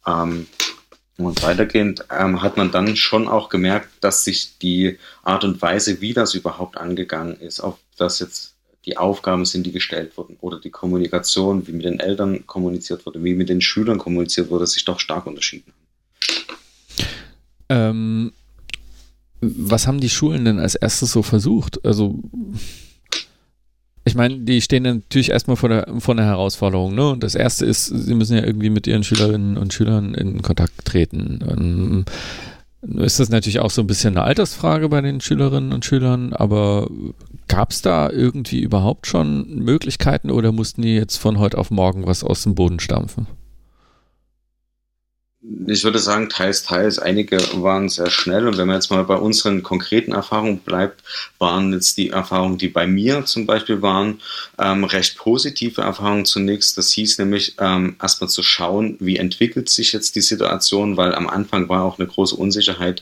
Ähm, 0.06 0.48
und 1.18 1.44
weitergehend 1.44 2.06
ähm, 2.10 2.42
hat 2.42 2.58
man 2.58 2.72
dann 2.72 2.96
schon 2.96 3.28
auch 3.28 3.50
gemerkt, 3.50 3.90
dass 4.02 4.24
sich 4.24 4.58
die 4.60 4.98
Art 5.24 5.44
und 5.44 5.62
Weise, 5.62 6.02
wie 6.02 6.14
das 6.14 6.34
überhaupt 6.34 6.78
angegangen 6.78 7.40
ist, 7.40 7.60
ob 7.60 7.80
das 7.98 8.20
jetzt 8.20 8.56
die 8.86 8.98
Aufgaben 8.98 9.46
sind, 9.46 9.64
die 9.66 9.72
gestellt 9.72 10.18
wurden 10.18 10.38
oder 10.42 10.60
die 10.60 10.72
Kommunikation, 10.72 11.68
wie 11.68 11.74
mit 11.74 11.86
den 11.86 12.00
Eltern 12.00 12.48
kommuniziert 12.48 13.06
wurde, 13.06 13.24
wie 13.24 13.36
mit 13.36 13.50
den 13.50 13.62
Schülern 13.62 14.00
kommuniziert 14.00 14.50
wurde, 14.50 14.66
sich 14.66 14.86
doch 14.86 15.00
stark 15.00 15.28
unterschieden. 15.28 15.72
Ähm, 17.72 18.34
was 19.40 19.88
haben 19.88 20.00
die 20.00 20.10
Schulen 20.10 20.46
denn 20.46 20.60
als 20.60 20.76
erstes 20.76 21.12
so 21.12 21.24
versucht? 21.24 21.84
Also, 21.86 22.20
ich 24.04 24.14
meine, 24.16 24.40
die 24.40 24.62
stehen 24.62 24.84
natürlich 24.84 25.30
erstmal 25.30 25.56
vor 25.56 25.70
der, 25.70 25.88
vor 26.00 26.14
einer 26.14 26.26
Herausforderung. 26.26 26.94
Ne? 26.94 27.10
Und 27.10 27.24
das 27.24 27.36
erste 27.36 27.66
ist, 27.66 27.86
sie 27.86 28.14
müssen 28.14 28.36
ja 28.36 28.44
irgendwie 28.44 28.70
mit 28.70 28.88
ihren 28.88 29.04
Schülerinnen 29.04 29.58
und 29.58 29.74
Schülern 29.74 30.14
in 30.14 30.42
Kontakt 30.42 30.86
treten. 30.86 31.40
Ähm, 31.48 32.06
ist 33.04 33.20
das 33.20 33.30
natürlich 33.30 33.60
auch 33.60 33.72
so 33.72 33.82
ein 33.82 33.88
bisschen 33.88 34.18
eine 34.18 34.26
Altersfrage 34.26 34.90
bei 34.90 35.02
den 35.02 35.22
Schülerinnen 35.22 35.72
und 35.72 35.86
Schülern, 35.86 36.34
aber 36.34 36.90
gab 37.48 37.72
es 37.72 37.82
da 37.82 38.10
irgendwie 38.10 38.60
überhaupt 38.60 39.08
schon 39.08 39.60
Möglichkeiten 39.60 40.32
oder 40.32 40.52
mussten 40.52 40.82
die 40.82 40.96
jetzt 40.96 41.18
von 41.18 41.38
heute 41.38 41.58
auf 41.58 41.70
morgen 41.70 42.08
was 42.08 42.24
aus 42.24 42.44
dem 42.44 42.56
Boden 42.56 42.80
stampfen? 42.80 43.28
Ich 45.68 45.84
würde 45.84 45.98
sagen, 45.98 46.30
teils, 46.30 46.64
teils. 46.64 47.00
Einige 47.00 47.38
waren 47.64 47.90
sehr 47.90 48.12
schnell. 48.12 48.48
Und 48.48 48.58
wenn 48.58 48.68
man 48.68 48.76
jetzt 48.76 48.92
mal 48.92 49.04
bei 49.04 49.16
unseren 49.16 49.64
konkreten 49.64 50.12
Erfahrungen 50.12 50.60
bleibt, 50.60 51.04
waren 51.40 51.74
jetzt 51.74 51.98
die 51.98 52.10
Erfahrungen, 52.10 52.60
die 52.60 52.68
bei 52.68 52.86
mir 52.86 53.26
zum 53.26 53.48
Beispiel 53.48 53.82
waren, 53.82 54.22
ähm, 54.60 54.84
recht 54.84 55.18
positive 55.18 55.82
Erfahrungen 55.82 56.26
zunächst. 56.26 56.78
Das 56.78 56.92
hieß 56.92 57.18
nämlich 57.18 57.56
ähm, 57.60 57.96
erstmal 58.00 58.30
zu 58.30 58.44
schauen, 58.44 58.98
wie 59.00 59.18
entwickelt 59.18 59.70
sich 59.70 59.94
jetzt 59.94 60.16
die 60.16 60.22
Situation, 60.22 60.96
weil 60.96 61.16
am 61.16 61.28
Anfang 61.28 61.68
war 61.70 61.84
auch 61.84 61.98
eine 61.98 62.08
große 62.08 62.36
Unsicherheit, 62.36 63.02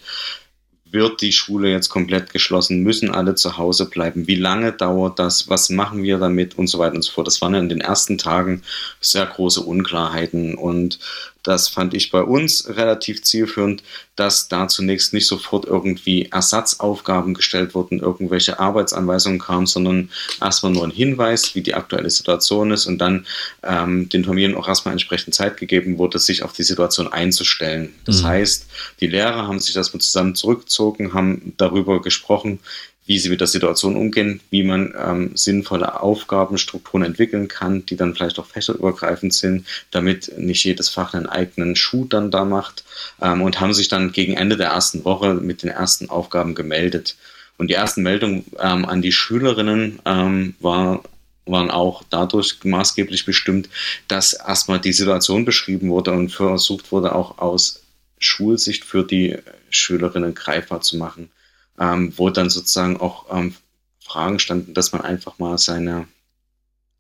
wird 0.91 1.21
die 1.21 1.31
Schule 1.31 1.69
jetzt 1.69 1.89
komplett 1.89 2.31
geschlossen, 2.31 2.81
müssen 2.81 3.11
alle 3.11 3.35
zu 3.35 3.57
Hause 3.57 3.85
bleiben, 3.85 4.27
wie 4.27 4.35
lange 4.35 4.71
dauert 4.71 5.19
das, 5.19 5.49
was 5.49 5.69
machen 5.69 6.03
wir 6.03 6.17
damit 6.17 6.57
und 6.57 6.67
so 6.67 6.79
weiter 6.79 6.95
und 6.95 7.03
so 7.03 7.11
fort. 7.11 7.27
Das 7.27 7.41
waren 7.41 7.53
in 7.53 7.69
den 7.69 7.81
ersten 7.81 8.17
Tagen 8.17 8.63
sehr 8.99 9.25
große 9.25 9.61
Unklarheiten 9.61 10.55
und 10.55 10.99
das 11.43 11.67
fand 11.67 11.93
ich 11.93 12.11
bei 12.11 12.21
uns 12.21 12.67
relativ 12.67 13.23
zielführend, 13.23 13.83
dass 14.15 14.49
da 14.49 14.67
zunächst 14.67 15.13
nicht 15.13 15.27
sofort 15.27 15.65
irgendwie 15.65 16.25
Ersatzaufgaben 16.25 17.33
gestellt 17.33 17.73
wurden, 17.73 17.99
irgendwelche 17.99 18.59
Arbeitsanweisungen 18.59 19.39
kamen, 19.39 19.65
sondern 19.65 20.09
erstmal 20.41 20.73
nur 20.73 20.83
ein 20.83 20.91
Hinweis, 20.91 21.55
wie 21.55 21.61
die 21.61 21.75
aktuelle 21.75 22.09
Situation 22.09 22.71
ist 22.71 22.85
und 22.85 22.97
dann 22.97 23.25
ähm, 23.63 24.09
den 24.09 24.25
Familien 24.25 24.55
auch 24.55 24.67
erstmal 24.67 24.91
entsprechend 24.91 25.33
Zeit 25.33 25.55
gegeben 25.55 25.97
wurde, 25.97 26.19
sich 26.19 26.43
auf 26.43 26.51
die 26.51 26.63
Situation 26.63 27.07
einzustellen. 27.07 27.93
Das 28.03 28.21
mhm. 28.21 28.27
heißt, 28.27 28.67
die 28.99 29.07
Lehrer 29.07 29.47
haben 29.47 29.59
sich 29.59 29.75
erstmal 29.75 30.01
zusammen 30.01 30.35
zurückgezogen, 30.35 31.13
haben 31.13 31.53
darüber 31.57 32.01
gesprochen, 32.01 32.59
wie 33.09 33.17
sie 33.17 33.29
mit 33.29 33.39
der 33.39 33.47
Situation 33.47 33.95
umgehen, 33.95 34.39
wie 34.51 34.61
man 34.61 34.93
ähm, 34.95 35.31
sinnvolle 35.33 35.99
Aufgabenstrukturen 35.99 37.03
entwickeln 37.03 37.47
kann, 37.47 37.83
die 37.87 37.95
dann 37.95 38.13
vielleicht 38.13 38.37
auch 38.37 38.45
fächerübergreifend 38.45 39.33
sind, 39.33 39.65
damit 39.89 40.37
nicht 40.37 40.63
jedes 40.63 40.89
Fach 40.89 41.15
einen 41.15 41.25
eigenen 41.25 41.75
Schuh 41.75 42.05
dann 42.05 42.29
da 42.29 42.45
macht 42.45 42.83
ähm, 43.19 43.41
und 43.41 43.59
haben 43.59 43.73
sich 43.73 43.87
dann 43.87 44.11
gegen 44.11 44.35
Ende 44.35 44.57
der 44.57 44.67
ersten 44.67 45.05
Woche 45.05 45.33
mit 45.33 45.63
den 45.63 45.71
ersten 45.71 46.11
Aufgaben 46.11 46.53
gemeldet. 46.53 47.17
Und 47.57 47.71
die 47.71 47.73
ersten 47.73 48.03
Meldungen 48.03 48.45
ähm, 48.59 48.85
an 48.85 49.01
die 49.01 49.11
Schülerinnen 49.11 49.97
ähm, 50.05 50.53
war, 50.59 51.01
waren 51.47 51.71
auch 51.71 52.03
dadurch 52.11 52.59
maßgeblich 52.63 53.25
bestimmt, 53.25 53.69
dass 54.07 54.33
erstmal 54.33 54.79
die 54.79 54.93
Situation 54.93 55.45
beschrieben 55.45 55.89
wurde 55.89 56.11
und 56.11 56.29
versucht 56.29 56.91
wurde, 56.91 57.15
auch 57.15 57.39
aus 57.39 57.81
Schulsicht 58.19 58.85
für 58.85 59.03
die 59.03 59.39
Schülerinnen 59.71 60.35
greifbar 60.35 60.81
zu 60.81 60.97
machen 60.97 61.31
ähm, 61.79 62.13
wo 62.17 62.29
dann 62.29 62.49
sozusagen 62.49 62.97
auch 62.97 63.25
ähm, 63.31 63.55
Fragen 63.99 64.39
standen, 64.39 64.73
dass 64.73 64.91
man 64.91 65.01
einfach 65.01 65.39
mal 65.39 65.57
seine 65.57 66.07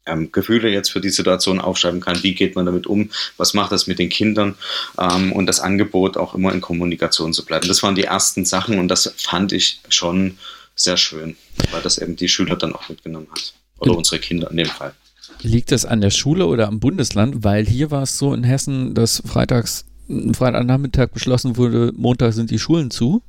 ähm, 0.05 0.31
Gefühle 0.31 0.69
jetzt 0.69 0.89
für 0.89 1.01
die 1.01 1.09
Situation 1.09 1.59
aufschreiben 1.59 2.01
kann. 2.01 2.23
Wie 2.23 2.35
geht 2.35 2.55
man 2.55 2.65
damit 2.65 2.87
um? 2.87 3.09
Was 3.37 3.53
macht 3.53 3.71
das 3.71 3.87
mit 3.87 3.99
den 3.99 4.09
Kindern? 4.09 4.55
Ähm, 4.97 5.31
und 5.31 5.45
das 5.45 5.59
Angebot 5.59 6.17
auch 6.17 6.33
immer 6.33 6.53
in 6.53 6.61
Kommunikation 6.61 7.33
zu 7.33 7.45
bleiben. 7.45 7.67
Das 7.67 7.83
waren 7.83 7.95
die 7.95 8.03
ersten 8.03 8.45
Sachen 8.45 8.79
und 8.79 8.87
das 8.87 9.13
fand 9.17 9.51
ich 9.53 9.81
schon 9.89 10.37
sehr 10.75 10.97
schön, 10.97 11.35
weil 11.71 11.81
das 11.81 11.97
eben 11.97 12.15
die 12.15 12.29
Schüler 12.29 12.55
dann 12.55 12.73
auch 12.73 12.87
mitgenommen 12.89 13.27
hat. 13.31 13.53
Oder 13.79 13.97
unsere 13.97 14.19
Kinder 14.19 14.49
in 14.51 14.57
dem 14.57 14.67
Fall. 14.67 14.93
Liegt 15.41 15.71
das 15.71 15.85
an 15.85 16.01
der 16.01 16.09
Schule 16.09 16.47
oder 16.47 16.67
am 16.67 16.79
Bundesland? 16.79 17.43
Weil 17.43 17.65
hier 17.65 17.91
war 17.91 18.03
es 18.03 18.17
so 18.17 18.33
in 18.33 18.43
Hessen, 18.43 18.93
dass 18.93 19.21
freitags, 19.25 19.85
Freitagnachmittag 20.07 21.09
beschlossen 21.11 21.55
wurde, 21.55 21.93
Montag 21.95 22.33
sind 22.33 22.51
die 22.51 22.59
Schulen 22.59 22.91
zu. 22.91 23.21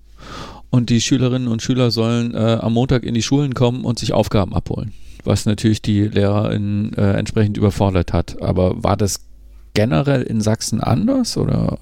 Und 0.71 0.91
die 0.91 1.01
Schülerinnen 1.01 1.49
und 1.49 1.63
Schüler 1.63 1.91
sollen 1.91 2.35
äh, 2.35 2.59
am 2.61 2.73
Montag 2.75 3.03
in 3.03 3.15
die 3.15 3.23
Schulen 3.23 3.55
kommen 3.55 3.85
und 3.85 3.99
sich 3.99 4.13
Aufgaben 4.13 4.55
abholen. 4.55 4.93
Was 5.25 5.45
natürlich 5.45 5.83
die 5.83 6.03
Lehrerin 6.03 6.93
äh, 6.95 7.13
entsprechend 7.13 7.57
überfordert 7.57 8.13
hat. 8.13 8.41
Aber 8.41 8.83
war 8.83 8.97
das 8.97 9.21
generell 9.75 10.23
in 10.23 10.41
Sachsen 10.41 10.81
anders 10.81 11.37
oder? 11.37 11.79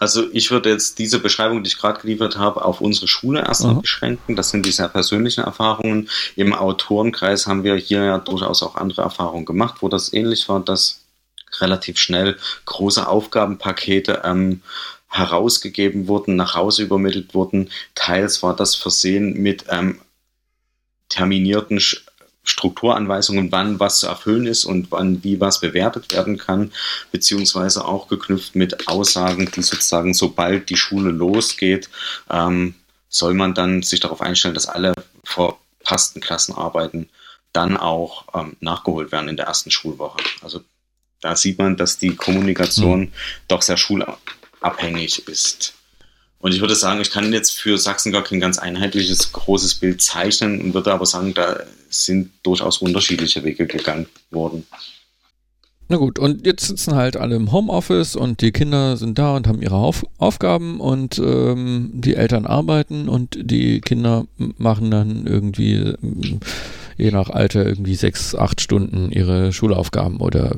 Also 0.00 0.24
ich 0.32 0.50
würde 0.50 0.70
jetzt 0.70 0.98
diese 0.98 1.18
Beschreibung, 1.18 1.62
die 1.62 1.68
ich 1.68 1.78
gerade 1.78 2.00
geliefert 2.00 2.38
habe, 2.38 2.64
auf 2.64 2.80
unsere 2.80 3.06
Schule 3.06 3.40
erstmal 3.40 3.74
mhm. 3.74 3.82
beschränken. 3.82 4.34
Das 4.34 4.48
sind 4.48 4.64
die 4.64 4.72
sehr 4.72 4.88
persönlichen 4.88 5.44
Erfahrungen. 5.44 6.08
Im 6.36 6.54
Autorenkreis 6.54 7.46
haben 7.46 7.64
wir 7.64 7.76
hier 7.76 8.02
ja 8.04 8.18
durchaus 8.18 8.62
auch 8.62 8.76
andere 8.76 9.02
Erfahrungen 9.02 9.44
gemacht, 9.44 9.76
wo 9.80 9.88
das 9.88 10.12
ähnlich 10.14 10.48
war, 10.48 10.60
dass 10.60 11.02
relativ 11.60 11.98
schnell 11.98 12.38
große 12.64 13.06
Aufgabenpakete 13.06 14.22
ähm, 14.24 14.62
herausgegeben 15.10 16.06
wurden, 16.06 16.36
nach 16.36 16.54
Hause 16.54 16.84
übermittelt 16.84 17.34
wurden. 17.34 17.70
Teils 17.94 18.42
war 18.42 18.56
das 18.56 18.76
versehen 18.76 19.34
mit 19.34 19.64
ähm, 19.68 20.00
terminierten 21.08 21.80
Strukturanweisungen, 22.44 23.52
wann 23.52 23.80
was 23.80 23.98
zu 23.98 24.06
erfüllen 24.06 24.46
ist 24.46 24.64
und 24.64 24.90
wann 24.90 25.22
wie 25.22 25.40
was 25.40 25.60
bewertet 25.60 26.12
werden 26.12 26.38
kann, 26.38 26.72
beziehungsweise 27.12 27.84
auch 27.84 28.08
geknüpft 28.08 28.54
mit 28.54 28.88
Aussagen, 28.88 29.50
die 29.54 29.62
sozusagen, 29.62 30.14
sobald 30.14 30.70
die 30.70 30.76
Schule 30.76 31.10
losgeht, 31.10 31.90
ähm, 32.30 32.74
soll 33.08 33.34
man 33.34 33.54
dann 33.54 33.82
sich 33.82 34.00
darauf 34.00 34.20
einstellen, 34.20 34.54
dass 34.54 34.68
alle 34.68 34.94
verpassten 35.24 36.22
Klassenarbeiten 36.22 37.10
dann 37.52 37.76
auch 37.76 38.26
ähm, 38.34 38.56
nachgeholt 38.60 39.10
werden 39.10 39.28
in 39.28 39.36
der 39.36 39.46
ersten 39.46 39.72
Schulwoche. 39.72 40.22
Also 40.40 40.62
da 41.20 41.36
sieht 41.36 41.58
man, 41.58 41.76
dass 41.76 41.98
die 41.98 42.14
Kommunikation 42.14 43.00
mhm. 43.00 43.12
doch 43.48 43.62
sehr 43.62 43.76
schul 43.76 44.02
abhängig 44.60 45.28
ist. 45.28 45.74
Und 46.38 46.54
ich 46.54 46.60
würde 46.60 46.74
sagen, 46.74 47.00
ich 47.00 47.10
kann 47.10 47.32
jetzt 47.32 47.58
für 47.58 47.76
Sachsen 47.76 48.12
gar 48.12 48.24
kein 48.24 48.40
ganz 48.40 48.58
einheitliches, 48.58 49.32
großes 49.32 49.74
Bild 49.74 50.00
zeichnen 50.00 50.60
und 50.60 50.74
würde 50.74 50.92
aber 50.92 51.04
sagen, 51.04 51.34
da 51.34 51.60
sind 51.90 52.30
durchaus 52.42 52.78
unterschiedliche 52.78 53.44
Wege 53.44 53.66
gegangen 53.66 54.06
worden. 54.30 54.66
Na 55.92 55.96
gut, 55.96 56.20
und 56.20 56.46
jetzt 56.46 56.68
sitzen 56.68 56.94
halt 56.94 57.16
alle 57.16 57.34
im 57.34 57.50
Homeoffice 57.50 58.14
und 58.14 58.42
die 58.42 58.52
Kinder 58.52 58.96
sind 58.96 59.18
da 59.18 59.34
und 59.34 59.48
haben 59.48 59.60
ihre 59.60 59.74
Auf 59.74 60.06
Aufgaben 60.18 60.80
und 60.80 61.18
ähm, 61.18 61.90
die 61.92 62.14
Eltern 62.14 62.46
arbeiten 62.46 63.08
und 63.08 63.36
die 63.38 63.80
Kinder 63.80 64.24
machen 64.56 64.92
dann 64.92 65.26
irgendwie 65.26 65.94
je 66.96 67.10
nach 67.10 67.28
Alter 67.28 67.66
irgendwie 67.66 67.96
sechs, 67.96 68.36
acht 68.36 68.60
Stunden 68.60 69.10
ihre 69.10 69.52
Schulaufgaben 69.52 70.18
oder 70.18 70.56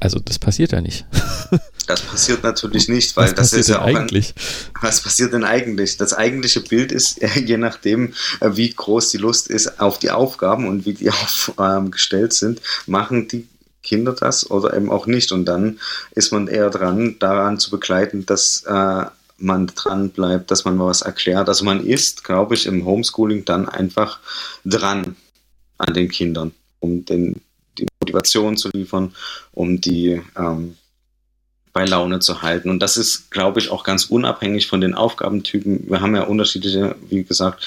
also 0.00 0.18
das 0.18 0.38
passiert 0.38 0.72
ja 0.72 0.80
nicht. 0.80 1.06
Das 1.86 2.00
passiert 2.00 2.42
natürlich 2.42 2.88
nicht, 2.88 3.14
weil 3.14 3.34
das 3.34 3.52
ist 3.52 3.68
ja 3.68 3.82
auch 3.82 3.84
eigentlich. 3.84 4.32
Ein, 4.34 4.82
was 4.82 5.02
passiert 5.02 5.34
denn 5.34 5.44
eigentlich? 5.44 5.98
Das 5.98 6.14
eigentliche 6.14 6.62
Bild 6.62 6.90
ist, 6.92 7.20
je 7.34 7.58
nachdem, 7.58 8.14
äh, 8.40 8.52
wie 8.54 8.70
groß 8.70 9.10
die 9.10 9.18
Lust 9.18 9.48
ist 9.48 9.80
auf 9.80 9.98
die 9.98 10.10
Aufgaben 10.10 10.66
und 10.66 10.86
wie 10.86 10.94
die 10.94 11.10
aufgestellt 11.56 12.32
sind, 12.32 12.62
machen 12.86 13.28
die 13.28 13.46
Kinder 13.82 14.14
das 14.14 14.50
oder 14.50 14.74
eben 14.74 14.90
auch 14.90 15.06
nicht. 15.06 15.30
Und 15.30 15.44
dann 15.44 15.78
ist 16.12 16.32
man 16.32 16.48
eher 16.48 16.70
dran, 16.70 17.16
daran 17.18 17.58
zu 17.58 17.70
begleiten, 17.70 18.24
dass 18.24 18.62
äh, 18.66 19.04
man 19.36 19.66
dran 19.66 20.10
bleibt, 20.10 20.50
dass 20.50 20.64
man 20.64 20.76
mal 20.76 20.86
was 20.86 21.02
erklärt. 21.02 21.48
Also 21.48 21.64
man 21.66 21.84
ist, 21.84 22.24
glaube 22.24 22.54
ich, 22.54 22.64
im 22.66 22.86
Homeschooling 22.86 23.44
dann 23.44 23.68
einfach 23.68 24.20
dran 24.64 25.16
an 25.76 25.92
den 25.92 26.08
Kindern, 26.08 26.52
um 26.80 27.04
den 27.04 27.42
Motivation 28.04 28.56
zu 28.56 28.68
liefern, 28.72 29.14
um 29.52 29.80
die 29.80 30.20
ähm, 30.36 30.76
bei 31.72 31.84
Laune 31.84 32.20
zu 32.20 32.42
halten. 32.42 32.70
Und 32.70 32.78
das 32.78 32.96
ist, 32.96 33.32
glaube 33.32 33.58
ich, 33.58 33.70
auch 33.70 33.82
ganz 33.82 34.04
unabhängig 34.04 34.68
von 34.68 34.80
den 34.80 34.94
Aufgabentypen. 34.94 35.90
Wir 35.90 36.00
haben 36.00 36.14
ja 36.14 36.22
unterschiedliche, 36.22 36.94
wie 37.08 37.24
gesagt, 37.24 37.66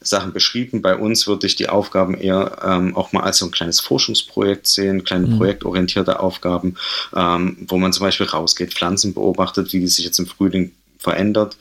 Sachen 0.00 0.32
beschrieben. 0.32 0.82
Bei 0.82 0.96
uns 0.96 1.28
würde 1.28 1.46
ich 1.46 1.54
die 1.54 1.68
Aufgaben 1.68 2.14
eher 2.16 2.58
ähm, 2.64 2.96
auch 2.96 3.12
mal 3.12 3.22
als 3.22 3.38
so 3.38 3.46
ein 3.46 3.52
kleines 3.52 3.78
Forschungsprojekt 3.78 4.66
sehen, 4.66 5.04
kleine 5.04 5.28
mhm. 5.28 5.38
projektorientierte 5.38 6.18
Aufgaben, 6.18 6.74
ähm, 7.14 7.56
wo 7.68 7.78
man 7.78 7.92
zum 7.92 8.04
Beispiel 8.04 8.26
rausgeht, 8.26 8.74
Pflanzen 8.74 9.14
beobachtet, 9.14 9.72
wie 9.72 9.80
die 9.80 9.88
sich 9.88 10.04
jetzt 10.04 10.18
im 10.18 10.26
Frühling 10.26 10.72
verändert 10.98 11.56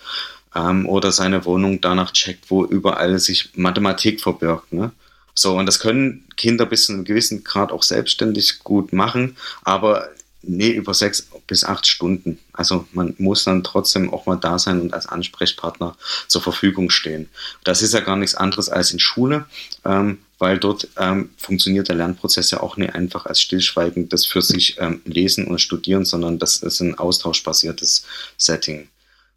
ähm, 0.55 0.89
oder 0.89 1.12
seine 1.12 1.45
Wohnung 1.45 1.79
danach 1.79 2.12
checkt, 2.12 2.49
wo 2.49 2.65
überall 2.65 3.19
sich 3.19 3.51
Mathematik 3.53 4.19
verbirgt. 4.19 4.73
Ne? 4.73 4.91
So, 5.36 5.58
und 5.58 5.65
das 5.65 5.80
können 5.80 6.26
Kinder 6.38 6.65
bis 6.65 6.86
zu 6.86 6.93
einem 6.93 7.06
gewissen 7.06 7.43
Grad 7.43 7.72
auch 7.72 7.84
selbstständig 7.84 8.60
gut 8.60 8.93
machen, 8.93 9.36
aber 9.63 10.10
nee, 10.43 10.72
über 10.72 10.93
sechs 10.93 11.28
bis 11.48 11.63
acht 11.63 11.88
Stunden. 11.88 12.38
Also 12.52 12.86
man 12.91 13.15
muss 13.17 13.43
dann 13.46 13.63
trotzdem 13.63 14.13
auch 14.13 14.26
mal 14.26 14.36
da 14.36 14.60
sein 14.60 14.82
und 14.82 14.93
als 14.93 15.08
Ansprechpartner 15.08 15.96
zur 16.28 16.41
Verfügung 16.41 16.89
stehen. 16.89 17.30
Das 17.63 17.82
ist 17.82 17.93
ja 17.93 18.02
gar 18.02 18.17
nichts 18.17 18.36
anderes 18.36 18.69
als 18.69 18.91
in 18.91 19.00
Schule, 19.00 19.46
ähm, 19.86 20.19
weil 20.39 20.60
dort 20.60 20.89
ähm, 20.98 21.30
funktioniert 21.38 21.88
der 21.88 21.96
Lernprozess 21.96 22.52
ja 22.52 22.60
auch 22.60 22.78
nicht 22.78 22.93
einfach 22.93 23.26
als 23.26 23.41
stillschweigendes 23.41 24.26
für 24.26 24.41
sich 24.41 24.78
ähm, 24.80 25.02
lesen 25.06 25.48
und 25.48 25.62
studieren, 25.62 26.06
sondern 26.06 26.39
das 26.39 26.58
ist 26.58 26.82
ein 26.82 26.98
austauschbasiertes 26.98 28.06
Setting. 28.38 28.89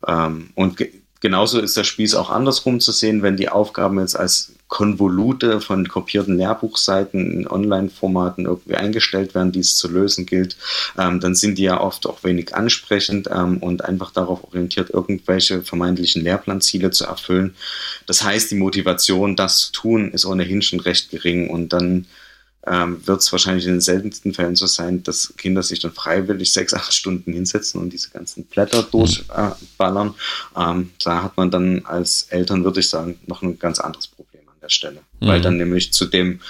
Ähm, 0.07 0.51
und 0.55 0.77
genauso 1.21 1.61
ist 1.61 1.77
der 1.77 1.85
Spieß 1.85 2.15
auch 2.15 2.31
andersrum 2.31 2.81
zu 2.81 2.93
sehen, 2.93 3.23
wenn 3.23 3.37
die 3.37 3.49
Aufgaben 3.49 3.99
jetzt 4.01 4.17
als 4.17 4.53
Konvolute 4.69 5.61
von 5.61 5.87
kopierten 5.87 6.37
Lehrbuchseiten 6.37 7.31
in 7.31 7.49
Online-Formaten 7.49 8.47
irgendwie 8.47 8.75
eingestellt 8.75 9.35
werden, 9.35 9.53
die 9.53 9.61
es 9.61 9.77
zu 9.77 9.89
lösen 9.89 10.27
gilt, 10.27 10.57
ähm, 10.99 11.21
dann 11.21 11.35
sind 11.35 11.59
die 11.59 11.63
ja 11.63 11.81
oft 11.81 12.07
auch 12.07 12.25
wenig 12.25 12.55
ansprechend 12.55 13.29
ähm, 13.31 13.59
und 13.59 13.85
einfach 13.85 14.11
darauf 14.11 14.43
orientiert, 14.45 14.91
irgendwelche 14.91 15.63
vermeintlichen 15.63 16.23
Lehrplanziele 16.23 16.91
zu 16.91 17.05
erfüllen. 17.05 17.55
Das 18.07 18.25
heißt, 18.25 18.51
die 18.51 18.57
Motivation, 18.57 19.37
das 19.37 19.59
zu 19.59 19.73
tun, 19.73 20.11
ist 20.11 20.27
ohnehin 20.27 20.63
schon 20.63 20.81
recht 20.81 21.11
gering 21.11 21.49
und 21.49 21.73
dann 21.73 22.07
ähm, 22.67 23.07
wird 23.07 23.21
es 23.21 23.31
wahrscheinlich 23.31 23.67
in 23.67 23.73
den 23.73 23.81
seltensten 23.81 24.35
Fällen 24.35 24.57
so 24.57 24.67
sein, 24.67 25.03
dass 25.03 25.35
Kinder 25.37 25.63
sich 25.63 25.81
dann 25.81 25.93
freiwillig 25.93 26.53
sechs, 26.53 26.75
acht 26.75 26.93
Stunden 26.93 27.33
hinsetzen 27.33 27.81
und 27.81 27.93
diese 27.93 28.11
ganzen 28.11 28.45
Blätter 28.45 28.83
durchballern. 28.83 30.15
ähm, 30.57 30.91
da 31.03 31.23
hat 31.23 31.37
man 31.37 31.51
dann 31.51 31.85
als 31.85 32.27
Eltern, 32.31 32.65
würde 32.65 32.81
ich 32.81 32.89
sagen, 32.89 33.19
noch 33.27 33.43
ein 33.43 33.59
ganz 33.59 33.79
anderes 33.79 34.09
Problem 34.09 34.43
an 34.49 34.57
der 34.61 34.69
Stelle. 34.69 35.01
Mhm. 35.21 35.27
Weil 35.27 35.41
dann 35.41 35.57
nämlich 35.57 35.93
zu 35.93 36.07
dem 36.07 36.41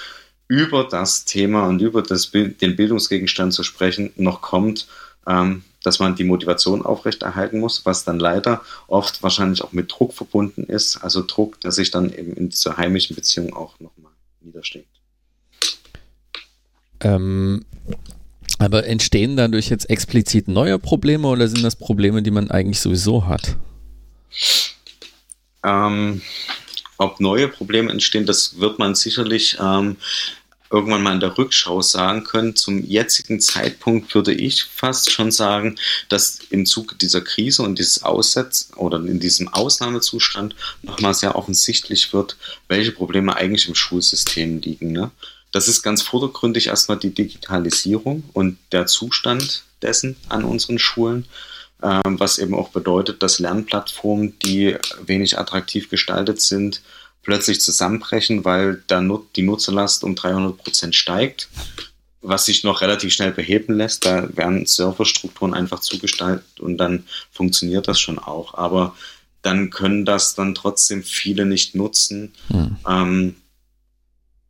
über 0.47 0.85
das 0.85 1.25
Thema 1.25 1.67
und 1.67 1.81
über 1.81 2.01
das, 2.01 2.31
den 2.31 2.75
Bildungsgegenstand 2.75 3.53
zu 3.53 3.63
sprechen 3.63 4.11
noch 4.15 4.41
kommt, 4.41 4.87
ähm, 5.27 5.63
dass 5.83 5.99
man 5.99 6.15
die 6.15 6.23
Motivation 6.23 6.83
aufrechterhalten 6.83 7.59
muss, 7.59 7.85
was 7.85 8.05
dann 8.05 8.19
leider 8.19 8.61
oft 8.87 9.21
wahrscheinlich 9.21 9.63
auch 9.63 9.71
mit 9.71 9.91
Druck 9.91 10.13
verbunden 10.13 10.63
ist. 10.63 10.97
Also 10.97 11.23
Druck, 11.25 11.61
der 11.61 11.71
sich 11.71 11.91
dann 11.91 12.11
eben 12.11 12.33
in 12.33 12.49
dieser 12.49 12.77
heimischen 12.77 13.15
Beziehung 13.15 13.53
auch 13.53 13.79
nochmal 13.79 14.11
niederschlägt. 14.41 14.96
Ähm, 17.01 17.65
aber 18.59 18.87
entstehen 18.87 19.37
dadurch 19.37 19.69
jetzt 19.69 19.89
explizit 19.89 20.47
neue 20.47 20.79
Probleme 20.79 21.27
oder 21.27 21.47
sind 21.47 21.63
das 21.63 21.75
Probleme, 21.75 22.23
die 22.23 22.31
man 22.31 22.49
eigentlich 22.49 22.79
sowieso 22.79 23.27
hat? 23.27 23.55
Ähm, 25.63 26.21
ob 26.97 27.19
neue 27.19 27.47
Probleme 27.47 27.91
entstehen, 27.91 28.25
das 28.25 28.59
wird 28.59 28.79
man 28.79 28.95
sicherlich 28.95 29.57
ähm, 29.61 29.97
irgendwann 30.71 31.03
mal 31.03 31.13
in 31.13 31.19
der 31.19 31.37
Rückschau 31.37 31.81
sagen 31.81 32.23
können. 32.23 32.55
Zum 32.55 32.83
jetzigen 32.83 33.39
Zeitpunkt 33.39 34.13
würde 34.15 34.33
ich 34.33 34.63
fast 34.63 35.11
schon 35.11 35.31
sagen, 35.31 35.77
dass 36.09 36.39
im 36.49 36.65
Zuge 36.65 36.95
dieser 36.95 37.21
Krise 37.21 37.61
und 37.61 37.79
dieses 37.79 38.03
Aussetz 38.03 38.69
oder 38.75 38.97
in 38.97 39.19
diesem 39.19 39.47
Ausnahmezustand 39.49 40.55
nochmal 40.81 41.13
sehr 41.13 41.35
offensichtlich 41.35 42.11
wird, 42.13 42.37
welche 42.67 42.91
Probleme 42.91 43.35
eigentlich 43.35 43.67
im 43.67 43.75
Schulsystem 43.75 44.59
liegen. 44.59 44.91
Ne? 44.91 45.11
Das 45.51 45.67
ist 45.67 45.81
ganz 45.81 46.01
vordergründig 46.01 46.67
erstmal 46.67 46.97
die 46.97 47.13
Digitalisierung 47.13 48.23
und 48.33 48.57
der 48.71 48.85
Zustand 48.85 49.63
dessen 49.81 50.15
an 50.29 50.43
unseren 50.43 50.79
Schulen, 50.79 51.25
ähm, 51.81 52.19
was 52.19 52.37
eben 52.39 52.55
auch 52.55 52.69
bedeutet, 52.69 53.23
dass 53.23 53.39
Lernplattformen, 53.39 54.37
die 54.39 54.75
wenig 55.05 55.37
attraktiv 55.37 55.89
gestaltet 55.89 56.41
sind, 56.41 56.81
plötzlich 57.23 57.61
zusammenbrechen, 57.61 58.45
weil 58.45 58.83
da 58.87 59.03
die 59.35 59.43
Nutzerlast 59.43 60.03
um 60.03 60.15
300 60.15 60.57
Prozent 60.57 60.95
steigt, 60.95 61.49
was 62.21 62.45
sich 62.45 62.63
noch 62.63 62.81
relativ 62.81 63.13
schnell 63.13 63.31
beheben 63.31 63.75
lässt. 63.75 64.05
Da 64.05 64.35
werden 64.35 64.65
Serverstrukturen 64.65 65.53
einfach 65.53 65.79
zugestaltet 65.81 66.59
und 66.59 66.77
dann 66.77 67.03
funktioniert 67.31 67.87
das 67.87 67.99
schon 67.99 68.17
auch. 68.17 68.53
Aber 68.55 68.95
dann 69.41 69.69
können 69.69 70.05
das 70.05 70.35
dann 70.35 70.55
trotzdem 70.55 71.03
viele 71.03 71.45
nicht 71.45 71.75
nutzen. 71.75 72.33
Hm. 72.47 72.77
Ähm, 72.87 73.35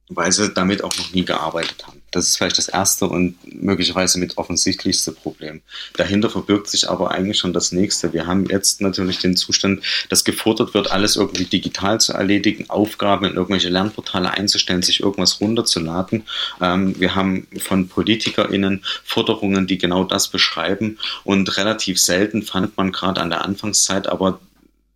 weil 0.09 0.31
sie 0.31 0.49
damit 0.49 0.83
auch 0.83 0.97
noch 0.97 1.13
nie 1.13 1.25
gearbeitet 1.25 1.85
haben. 1.85 2.01
Das 2.11 2.27
ist 2.27 2.37
vielleicht 2.37 2.57
das 2.57 2.69
erste 2.69 3.07
und 3.07 3.35
möglicherweise 3.61 4.19
mit 4.19 4.37
offensichtlichste 4.37 5.11
Problem. 5.11 5.61
Dahinter 5.97 6.29
verbirgt 6.29 6.69
sich 6.69 6.89
aber 6.89 7.11
eigentlich 7.11 7.37
schon 7.37 7.51
das 7.51 7.73
nächste. 7.73 8.13
Wir 8.13 8.25
haben 8.25 8.45
jetzt 8.45 8.79
natürlich 8.79 9.19
den 9.19 9.35
Zustand, 9.35 9.83
dass 10.07 10.23
gefordert 10.23 10.73
wird, 10.73 10.89
alles 10.89 11.17
irgendwie 11.17 11.43
digital 11.43 11.99
zu 11.99 12.13
erledigen, 12.13 12.69
Aufgaben 12.69 13.25
in 13.25 13.35
irgendwelche 13.35 13.69
Lernportale 13.69 14.31
einzustellen, 14.31 14.81
sich 14.81 15.01
irgendwas 15.01 15.41
runterzuladen. 15.41 16.23
Ähm, 16.61 16.97
wir 16.97 17.13
haben 17.13 17.45
von 17.59 17.89
PolitikerInnen 17.89 18.83
Forderungen, 19.03 19.67
die 19.67 19.77
genau 19.77 20.05
das 20.05 20.29
beschreiben 20.29 20.97
und 21.25 21.57
relativ 21.57 21.99
selten 21.99 22.43
fand 22.43 22.77
man 22.77 22.93
gerade 22.93 23.19
an 23.19 23.29
der 23.29 23.43
Anfangszeit 23.43 24.07
aber 24.07 24.39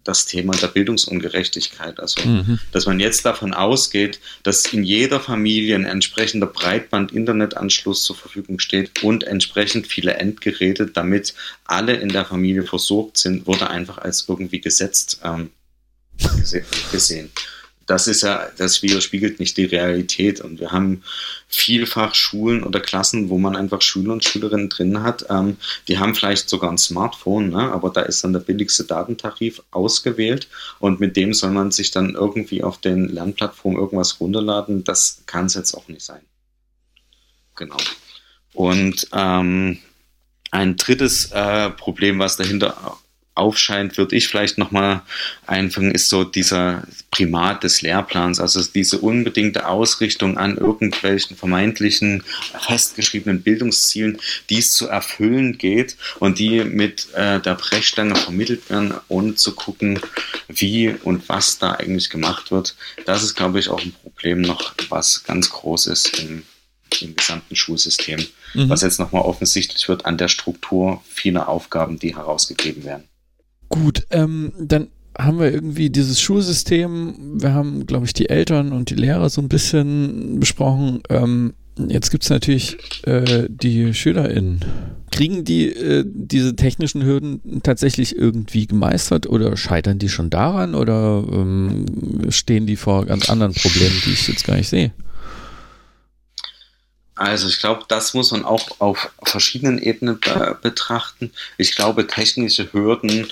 das 0.03 0.25
Thema 0.25 0.53
der 0.53 0.67
Bildungsungerechtigkeit. 0.67 1.99
Also, 1.99 2.21
mhm. 2.27 2.59
dass 2.71 2.85
man 2.85 2.99
jetzt 2.99 3.25
davon 3.25 3.53
ausgeht, 3.53 4.19
dass 4.43 4.65
in 4.73 4.83
jeder 4.83 5.19
Familie 5.19 5.75
ein 5.75 5.85
entsprechender 5.85 6.47
Breitband-Internetanschluss 6.47 8.03
zur 8.03 8.15
Verfügung 8.15 8.59
steht 8.59 9.03
und 9.03 9.23
entsprechend 9.23 9.87
viele 9.87 10.15
Endgeräte, 10.15 10.87
damit 10.87 11.33
alle 11.65 11.95
in 11.95 12.09
der 12.09 12.25
Familie 12.25 12.63
versorgt 12.63 13.17
sind, 13.17 13.47
wurde 13.47 13.69
einfach 13.69 13.97
als 13.97 14.25
irgendwie 14.27 14.61
gesetzt 14.61 15.21
ähm, 15.23 15.51
gesehen 16.91 17.29
das 17.87 18.07
ist 18.07 18.21
ja, 18.21 18.49
das 18.57 18.81
widerspiegelt 18.81 19.39
nicht 19.39 19.57
die 19.57 19.65
Realität. 19.65 20.41
Und 20.41 20.59
wir 20.59 20.71
haben 20.71 21.03
vielfach 21.47 22.15
Schulen 22.15 22.63
oder 22.63 22.79
Klassen, 22.79 23.29
wo 23.29 23.37
man 23.37 23.55
einfach 23.55 23.81
Schüler 23.81 24.13
und 24.13 24.23
Schülerinnen 24.23 24.69
drin 24.69 25.03
hat. 25.03 25.25
Ähm, 25.29 25.57
die 25.87 25.99
haben 25.99 26.15
vielleicht 26.15 26.49
sogar 26.49 26.71
ein 26.71 26.77
Smartphone, 26.77 27.49
ne? 27.49 27.71
aber 27.71 27.89
da 27.89 28.01
ist 28.01 28.23
dann 28.23 28.33
der 28.33 28.39
billigste 28.39 28.83
Datentarif 28.83 29.61
ausgewählt 29.71 30.47
und 30.79 30.99
mit 30.99 31.17
dem 31.17 31.33
soll 31.33 31.51
man 31.51 31.71
sich 31.71 31.91
dann 31.91 32.15
irgendwie 32.15 32.63
auf 32.63 32.77
den 32.77 33.09
Lernplattformen 33.09 33.79
irgendwas 33.79 34.19
runterladen. 34.19 34.83
Das 34.83 35.23
kann 35.25 35.47
es 35.47 35.55
jetzt 35.55 35.73
auch 35.73 35.87
nicht 35.87 36.03
sein. 36.03 36.21
Genau. 37.55 37.77
Und 38.53 39.07
ähm, 39.13 39.79
ein 40.51 40.77
drittes 40.77 41.31
äh, 41.31 41.69
Problem, 41.71 42.19
was 42.19 42.37
dahinter 42.37 42.97
aufscheint, 43.33 43.97
würde 43.97 44.15
ich 44.15 44.27
vielleicht 44.27 44.57
nochmal 44.57 45.01
einfangen, 45.47 45.91
ist 45.91 46.09
so 46.09 46.23
dieser 46.23 46.83
Primat 47.11 47.63
des 47.63 47.81
Lehrplans, 47.81 48.39
also 48.39 48.61
diese 48.61 48.99
unbedingte 48.99 49.67
Ausrichtung 49.67 50.37
an 50.37 50.57
irgendwelchen 50.57 51.37
vermeintlichen 51.37 52.23
festgeschriebenen 52.59 53.41
Bildungszielen, 53.41 54.19
die 54.49 54.59
es 54.59 54.73
zu 54.73 54.87
erfüllen 54.87 55.57
geht 55.57 55.95
und 56.19 56.39
die 56.39 56.63
mit 56.63 57.13
äh, 57.13 57.39
der 57.39 57.55
Brechstange 57.55 58.15
vermittelt 58.15 58.69
werden, 58.69 58.93
ohne 59.07 59.35
zu 59.35 59.55
gucken, 59.55 59.99
wie 60.49 60.89
und 61.03 61.29
was 61.29 61.57
da 61.57 61.71
eigentlich 61.71 62.09
gemacht 62.09 62.51
wird. 62.51 62.75
Das 63.05 63.23
ist, 63.23 63.35
glaube 63.35 63.59
ich, 63.59 63.69
auch 63.69 63.81
ein 63.81 63.93
Problem 63.93 64.41
noch, 64.41 64.73
was 64.89 65.23
ganz 65.23 65.49
groß 65.49 65.87
ist 65.87 66.19
im, 66.19 66.43
im 66.99 67.15
gesamten 67.15 67.55
Schulsystem, 67.55 68.25
mhm. 68.53 68.69
was 68.69 68.81
jetzt 68.81 68.99
nochmal 68.99 69.21
offensichtlich 69.23 69.87
wird 69.87 70.05
an 70.05 70.17
der 70.17 70.27
Struktur 70.27 71.01
vieler 71.07 71.47
Aufgaben, 71.47 71.97
die 71.97 72.15
herausgegeben 72.15 72.83
werden. 72.83 73.10
Gut, 73.71 74.05
ähm, 74.11 74.51
dann 74.59 74.89
haben 75.17 75.39
wir 75.39 75.51
irgendwie 75.51 75.89
dieses 75.89 76.19
Schulsystem, 76.19 77.41
wir 77.41 77.53
haben, 77.53 77.85
glaube 77.85 78.05
ich, 78.05 78.13
die 78.13 78.29
Eltern 78.29 78.73
und 78.73 78.89
die 78.89 78.95
Lehrer 78.95 79.29
so 79.29 79.41
ein 79.41 79.47
bisschen 79.47 80.39
besprochen. 80.41 81.01
Ähm, 81.09 81.53
jetzt 81.87 82.11
gibt 82.11 82.23
es 82.23 82.29
natürlich 82.29 82.77
äh, 83.05 83.47
die 83.49 83.93
SchülerInnen. 83.93 84.65
Kriegen 85.09 85.45
die 85.45 85.69
äh, 85.69 86.03
diese 86.05 86.55
technischen 86.55 87.03
Hürden 87.03 87.61
tatsächlich 87.63 88.15
irgendwie 88.15 88.67
gemeistert 88.67 89.25
oder 89.25 89.55
scheitern 89.55 89.99
die 89.99 90.09
schon 90.09 90.29
daran 90.29 90.75
oder 90.75 91.23
ähm, 91.31 91.85
stehen 92.29 92.67
die 92.67 92.75
vor 92.75 93.05
ganz 93.05 93.29
anderen 93.29 93.53
Problemen, 93.53 94.01
die 94.05 94.11
ich 94.11 94.27
jetzt 94.27 94.45
gar 94.45 94.57
nicht 94.57 94.69
sehe? 94.69 94.91
Also 97.15 97.47
ich 97.47 97.59
glaube, 97.59 97.83
das 97.87 98.13
muss 98.15 98.31
man 98.31 98.43
auch 98.43 98.79
auf 98.79 99.11
verschiedenen 99.23 99.77
Ebenen 99.79 100.19
be 100.19 100.57
betrachten. 100.61 101.31
Ich 101.57 101.75
glaube, 101.75 102.07
technische 102.07 102.73
Hürden 102.73 103.27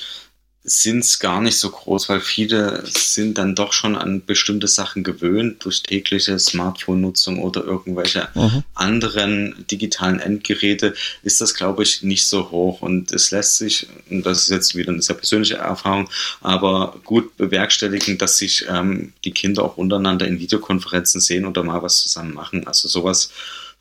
sind 0.70 1.00
es 1.00 1.20
gar 1.20 1.42
nicht 1.42 1.58
so 1.58 1.70
groß, 1.70 2.10
weil 2.10 2.22
viele 2.22 2.84
sind 2.86 3.38
dann 3.38 3.56
doch 3.56 3.74
schon 3.74 3.96
an 3.96 4.24
bestimmte 4.26 4.68
Sachen 4.68 5.04
gewöhnt 5.04 5.66
durch 5.66 5.84
tägliche 5.84 6.38
Smartphone-Nutzung 6.38 7.40
oder 7.42 7.64
irgendwelche 7.64 8.30
mhm. 8.36 8.64
anderen 8.76 9.66
digitalen 9.70 10.20
Endgeräte, 10.20 10.94
ist 11.24 11.42
das, 11.42 11.54
glaube 11.56 11.84
ich, 11.84 12.04
nicht 12.04 12.28
so 12.28 12.52
hoch. 12.52 12.82
Und 12.82 13.12
es 13.12 13.32
lässt 13.32 13.58
sich, 13.58 13.88
und 14.10 14.26
das 14.26 14.44
ist 14.44 14.50
jetzt 14.50 14.76
wieder 14.76 14.92
eine 14.92 15.02
sehr 15.02 15.16
persönliche 15.16 15.56
Erfahrung, 15.56 16.10
aber 16.42 16.96
gut 17.04 17.36
bewerkstelligen, 17.38 18.18
dass 18.18 18.38
sich 18.38 18.66
ähm, 18.70 19.14
die 19.26 19.32
Kinder 19.32 19.64
auch 19.64 19.78
untereinander 19.78 20.28
in 20.28 20.40
Videokonferenzen 20.40 21.22
sehen 21.22 21.46
oder 21.46 21.64
mal 21.64 21.82
was 21.82 22.02
zusammen 22.02 22.34
machen. 22.34 22.68
Also 22.68 22.88
sowas 22.88 23.32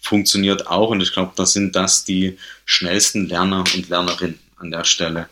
funktioniert 0.01 0.69
auch 0.69 0.91
und 0.91 1.01
ich 1.01 1.13
glaube, 1.13 1.33
da 1.37 1.45
sind 1.45 1.75
das 1.77 2.05
die 2.05 2.39
schnellsten 2.65 3.29
Lerner 3.29 3.65
und 3.75 3.89
Lernerinnen 3.89 4.39
an 4.57 4.71
der 4.71 4.85
Stelle. 4.85 5.29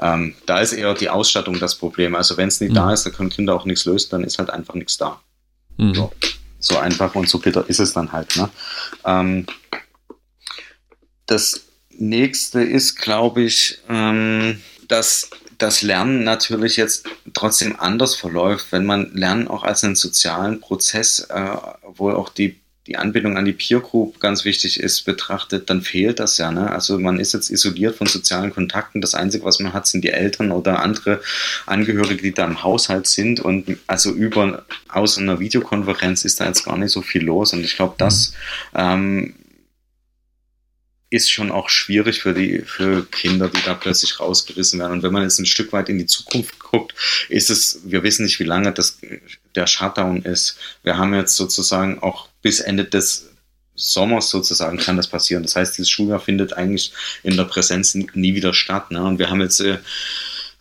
Ähm, 0.00 0.34
da 0.44 0.60
ist 0.60 0.72
eher 0.72 0.94
die 0.94 1.08
Ausstattung 1.08 1.58
das 1.58 1.76
Problem. 1.76 2.14
Also 2.14 2.36
wenn 2.36 2.48
es 2.48 2.60
nicht 2.60 2.70
mhm. 2.70 2.76
da 2.76 2.92
ist, 2.92 3.04
dann 3.04 3.12
können 3.12 3.30
Kinder 3.30 3.54
auch 3.54 3.64
nichts 3.64 3.84
lösen, 3.84 4.08
dann 4.10 4.24
ist 4.24 4.38
halt 4.38 4.50
einfach 4.50 4.74
nichts 4.74 4.98
da. 4.98 5.20
Mhm. 5.78 5.94
So, 5.94 6.12
so, 6.58 6.78
einfach 6.78 7.14
und 7.14 7.28
so 7.28 7.38
bitter 7.38 7.68
ist 7.68 7.80
es 7.80 7.92
dann 7.92 8.12
halt. 8.12 8.36
Ne? 8.36 8.50
Ähm, 9.04 9.46
das 11.26 11.62
nächste 11.90 12.60
ist, 12.62 12.96
glaube 12.96 13.42
ich, 13.42 13.78
ähm, 13.88 14.60
dass 14.88 15.30
das 15.58 15.82
Lernen 15.82 16.24
natürlich 16.24 16.76
jetzt 16.76 17.08
trotzdem 17.32 17.76
anders 17.78 18.14
verläuft, 18.14 18.72
wenn 18.72 18.84
man 18.84 19.12
Lernen 19.14 19.48
auch 19.48 19.62
als 19.62 19.84
einen 19.84 19.96
sozialen 19.96 20.60
Prozess, 20.60 21.20
äh, 21.30 21.56
wo 21.82 22.10
auch 22.10 22.28
die 22.28 22.60
die 22.86 22.96
Anbindung 22.96 23.36
an 23.36 23.44
die 23.44 23.52
Peer 23.52 23.80
Group 23.80 24.20
ganz 24.20 24.44
wichtig 24.44 24.78
ist, 24.78 25.02
betrachtet, 25.02 25.68
dann 25.68 25.82
fehlt 25.82 26.20
das 26.20 26.38
ja. 26.38 26.52
Ne? 26.52 26.70
Also 26.70 26.98
man 26.98 27.18
ist 27.18 27.34
jetzt 27.34 27.50
isoliert 27.50 27.96
von 27.96 28.06
sozialen 28.06 28.52
Kontakten. 28.52 29.00
Das 29.00 29.14
Einzige, 29.14 29.44
was 29.44 29.58
man 29.58 29.72
hat, 29.72 29.86
sind 29.86 30.04
die 30.04 30.10
Eltern 30.10 30.52
oder 30.52 30.80
andere 30.80 31.20
Angehörige, 31.66 32.22
die 32.22 32.34
da 32.34 32.44
im 32.44 32.62
Haushalt 32.62 33.08
sind. 33.08 33.40
Und 33.40 33.78
also 33.88 34.12
über 34.12 34.64
aus 34.88 35.18
einer 35.18 35.40
Videokonferenz 35.40 36.24
ist 36.24 36.40
da 36.40 36.46
jetzt 36.46 36.64
gar 36.64 36.78
nicht 36.78 36.92
so 36.92 37.02
viel 37.02 37.24
los. 37.24 37.52
Und 37.52 37.64
ich 37.64 37.74
glaube, 37.74 37.96
das 37.98 38.34
ähm, 38.74 39.34
ist 41.10 41.30
schon 41.30 41.50
auch 41.50 41.68
schwierig 41.68 42.22
für 42.22 42.34
die 42.34 42.60
für 42.60 43.04
Kinder, 43.06 43.48
die 43.48 43.62
da 43.64 43.74
plötzlich 43.74 44.18
rausgerissen 44.20 44.78
werden. 44.80 44.92
Und 44.92 45.02
wenn 45.02 45.12
man 45.12 45.22
jetzt 45.22 45.38
ein 45.38 45.46
Stück 45.46 45.72
weit 45.72 45.88
in 45.88 45.98
die 45.98 46.06
Zukunft 46.06 46.58
guckt, 46.58 46.94
ist 47.28 47.50
es, 47.50 47.80
wir 47.84 48.02
wissen 48.02 48.24
nicht, 48.24 48.38
wie 48.40 48.44
lange 48.44 48.72
das 48.72 48.98
der 49.54 49.66
Shutdown 49.66 50.22
ist. 50.22 50.58
Wir 50.82 50.98
haben 50.98 51.14
jetzt 51.14 51.36
sozusagen 51.36 52.00
auch 52.00 52.28
bis 52.46 52.60
Ende 52.60 52.84
des 52.84 53.28
Sommers 53.74 54.30
sozusagen 54.30 54.78
kann 54.78 54.96
das 54.96 55.08
passieren. 55.08 55.42
Das 55.42 55.56
heißt, 55.56 55.76
dieses 55.76 55.90
Schuljahr 55.90 56.20
findet 56.20 56.52
eigentlich 56.52 56.92
in 57.24 57.36
der 57.36 57.42
Präsenz 57.42 57.96
nie 57.96 58.36
wieder 58.36 58.54
statt. 58.54 58.92
Ne? 58.92 59.02
Und 59.02 59.18
wir 59.18 59.30
haben 59.30 59.40
jetzt 59.40 59.58
äh, 59.58 59.78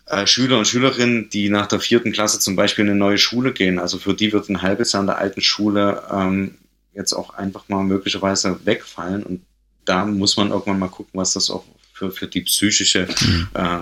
äh, 0.07 0.25
Schüler 0.25 0.57
und 0.57 0.67
Schülerinnen, 0.67 1.29
die 1.29 1.51
nach 1.51 1.67
der 1.67 1.79
vierten 1.79 2.11
Klasse 2.11 2.39
zum 2.39 2.55
Beispiel 2.55 2.85
in 2.85 2.89
eine 2.89 2.99
neue 2.99 3.19
Schule 3.19 3.53
gehen. 3.53 3.77
Also 3.77 3.99
für 3.99 4.15
die 4.15 4.33
wird 4.33 4.49
ein 4.49 4.63
halbes 4.63 4.93
Jahr 4.93 5.03
in 5.03 5.07
der 5.07 5.19
alten 5.19 5.41
Schule 5.41 6.01
ähm, 6.11 6.55
jetzt 6.95 7.13
auch 7.13 7.35
einfach 7.35 7.69
mal 7.69 7.83
möglicherweise 7.83 8.59
wegfallen. 8.65 9.21
Und 9.21 9.41
da 9.85 10.05
muss 10.05 10.37
man 10.37 10.49
irgendwann 10.49 10.79
mal 10.79 10.89
gucken, 10.89 11.19
was 11.19 11.33
das 11.33 11.51
auch 11.51 11.65
für, 11.93 12.09
für 12.09 12.25
die 12.25 12.41
psychische 12.41 13.07
mhm. 13.21 13.47
äh, 13.53 13.77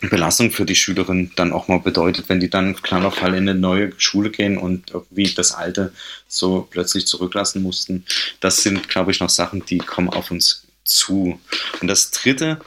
Belastung 0.00 0.50
für 0.50 0.64
die 0.64 0.76
Schülerin 0.76 1.32
dann 1.34 1.52
auch 1.52 1.68
mal 1.68 1.80
bedeutet, 1.80 2.28
wenn 2.28 2.40
die 2.40 2.50
dann 2.50 2.80
kleiner 2.80 3.10
Fall 3.10 3.34
in 3.34 3.48
eine 3.48 3.58
neue 3.58 3.92
Schule 3.98 4.30
gehen 4.30 4.56
und 4.56 4.90
irgendwie 4.92 5.32
das 5.34 5.52
Alte 5.52 5.92
so 6.28 6.68
plötzlich 6.70 7.06
zurücklassen 7.06 7.62
mussten. 7.62 8.04
Das 8.40 8.62
sind, 8.62 8.88
glaube 8.88 9.10
ich, 9.10 9.20
noch 9.20 9.30
Sachen, 9.30 9.64
die 9.64 9.78
kommen 9.78 10.08
auf 10.08 10.30
uns 10.30 10.68
zu. 10.84 11.38
Und 11.80 11.88
das 11.88 12.10
Dritte, 12.10 12.60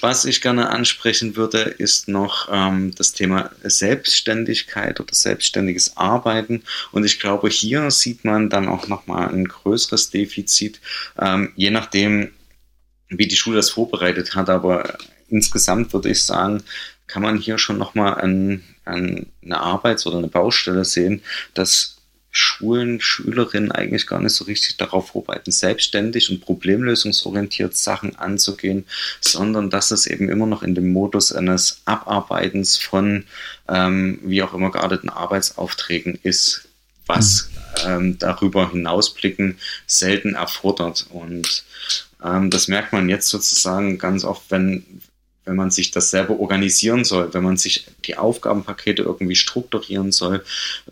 was 0.00 0.24
ich 0.24 0.40
gerne 0.40 0.70
ansprechen 0.70 1.36
würde, 1.36 1.60
ist 1.60 2.08
noch 2.08 2.48
ähm, 2.50 2.94
das 2.94 3.12
Thema 3.12 3.50
Selbstständigkeit 3.62 5.00
oder 5.00 5.14
selbstständiges 5.14 5.96
Arbeiten. 5.96 6.62
Und 6.92 7.04
ich 7.04 7.18
glaube, 7.18 7.48
hier 7.48 7.90
sieht 7.90 8.24
man 8.24 8.48
dann 8.50 8.68
auch 8.68 8.86
nochmal 8.86 9.28
ein 9.28 9.46
größeres 9.48 10.10
Defizit, 10.10 10.80
ähm, 11.18 11.52
je 11.56 11.70
nachdem, 11.70 12.32
wie 13.08 13.26
die 13.26 13.36
Schule 13.36 13.56
das 13.56 13.70
vorbereitet 13.70 14.34
hat. 14.34 14.48
Aber 14.48 14.96
insgesamt 15.28 15.92
würde 15.92 16.10
ich 16.10 16.24
sagen, 16.24 16.62
kann 17.06 17.22
man 17.22 17.38
hier 17.38 17.58
schon 17.58 17.78
nochmal 17.78 18.14
an, 18.14 18.64
an 18.84 19.26
eine 19.44 19.60
Arbeits- 19.60 20.06
oder 20.06 20.18
eine 20.18 20.28
Baustelle 20.28 20.84
sehen, 20.84 21.22
dass 21.54 21.96
Schulen, 22.38 23.00
Schülerinnen 23.00 23.72
eigentlich 23.72 24.06
gar 24.06 24.20
nicht 24.20 24.34
so 24.34 24.44
richtig 24.44 24.76
darauf 24.76 25.08
vorbereiten, 25.08 25.50
selbstständig 25.50 26.30
und 26.30 26.42
problemlösungsorientiert 26.42 27.74
Sachen 27.74 28.16
anzugehen, 28.16 28.84
sondern 29.22 29.70
dass 29.70 29.90
es 29.90 30.06
eben 30.06 30.28
immer 30.28 30.44
noch 30.44 30.62
in 30.62 30.74
dem 30.74 30.92
Modus 30.92 31.32
eines 31.32 31.80
Abarbeitens 31.86 32.76
von 32.76 33.24
ähm, 33.68 34.18
wie 34.22 34.42
auch 34.42 34.52
immer 34.52 34.70
gearteten 34.70 35.08
Arbeitsaufträgen 35.08 36.18
ist, 36.22 36.68
was 37.06 37.48
mhm. 37.84 37.90
ähm, 37.90 38.18
darüber 38.18 38.70
hinausblicken 38.70 39.58
selten 39.86 40.34
erfordert. 40.34 41.06
Und 41.08 41.64
ähm, 42.22 42.50
das 42.50 42.68
merkt 42.68 42.92
man 42.92 43.08
jetzt 43.08 43.28
sozusagen 43.28 43.96
ganz 43.96 44.24
oft, 44.24 44.50
wenn, 44.50 44.84
wenn 45.46 45.56
man 45.56 45.70
sich 45.70 45.90
das 45.92 46.10
selber 46.10 46.38
organisieren 46.38 47.04
soll, 47.04 47.32
wenn 47.32 47.44
man 47.44 47.56
sich 47.56 47.86
die 48.04 48.16
Aufgabenpakete 48.16 49.02
irgendwie 49.02 49.36
strukturieren 49.36 50.12
soll, 50.12 50.44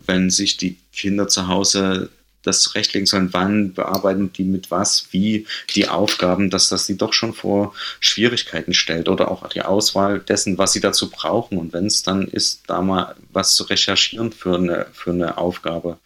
wenn 0.05 0.29
sich 0.29 0.57
die 0.57 0.77
Kinder 0.91 1.27
zu 1.27 1.47
Hause 1.47 2.09
das 2.41 2.61
zurechtlegen 2.61 3.05
sollen, 3.05 3.33
wann 3.33 3.73
bearbeiten 3.73 4.31
die 4.31 4.43
mit 4.43 4.71
was, 4.71 5.07
wie 5.11 5.45
die 5.73 5.87
Aufgaben, 5.87 6.49
dass 6.49 6.69
das 6.69 6.85
sie 6.85 6.97
doch 6.97 7.13
schon 7.13 7.33
vor 7.33 7.73
Schwierigkeiten 7.99 8.73
stellt 8.73 9.09
oder 9.09 9.31
auch 9.31 9.47
die 9.49 9.61
Auswahl 9.61 10.19
dessen, 10.19 10.57
was 10.57 10.73
sie 10.73 10.79
dazu 10.79 11.09
brauchen. 11.09 11.57
Und 11.57 11.73
wenn 11.73 11.87
es 11.87 12.03
dann 12.03 12.27
ist, 12.27 12.63
da 12.67 12.81
mal 12.81 13.15
was 13.31 13.55
zu 13.55 13.63
recherchieren 13.63 14.31
für 14.31 14.55
eine, 14.55 14.87
für 14.93 15.11
eine 15.11 15.37
Aufgabe, 15.37 15.97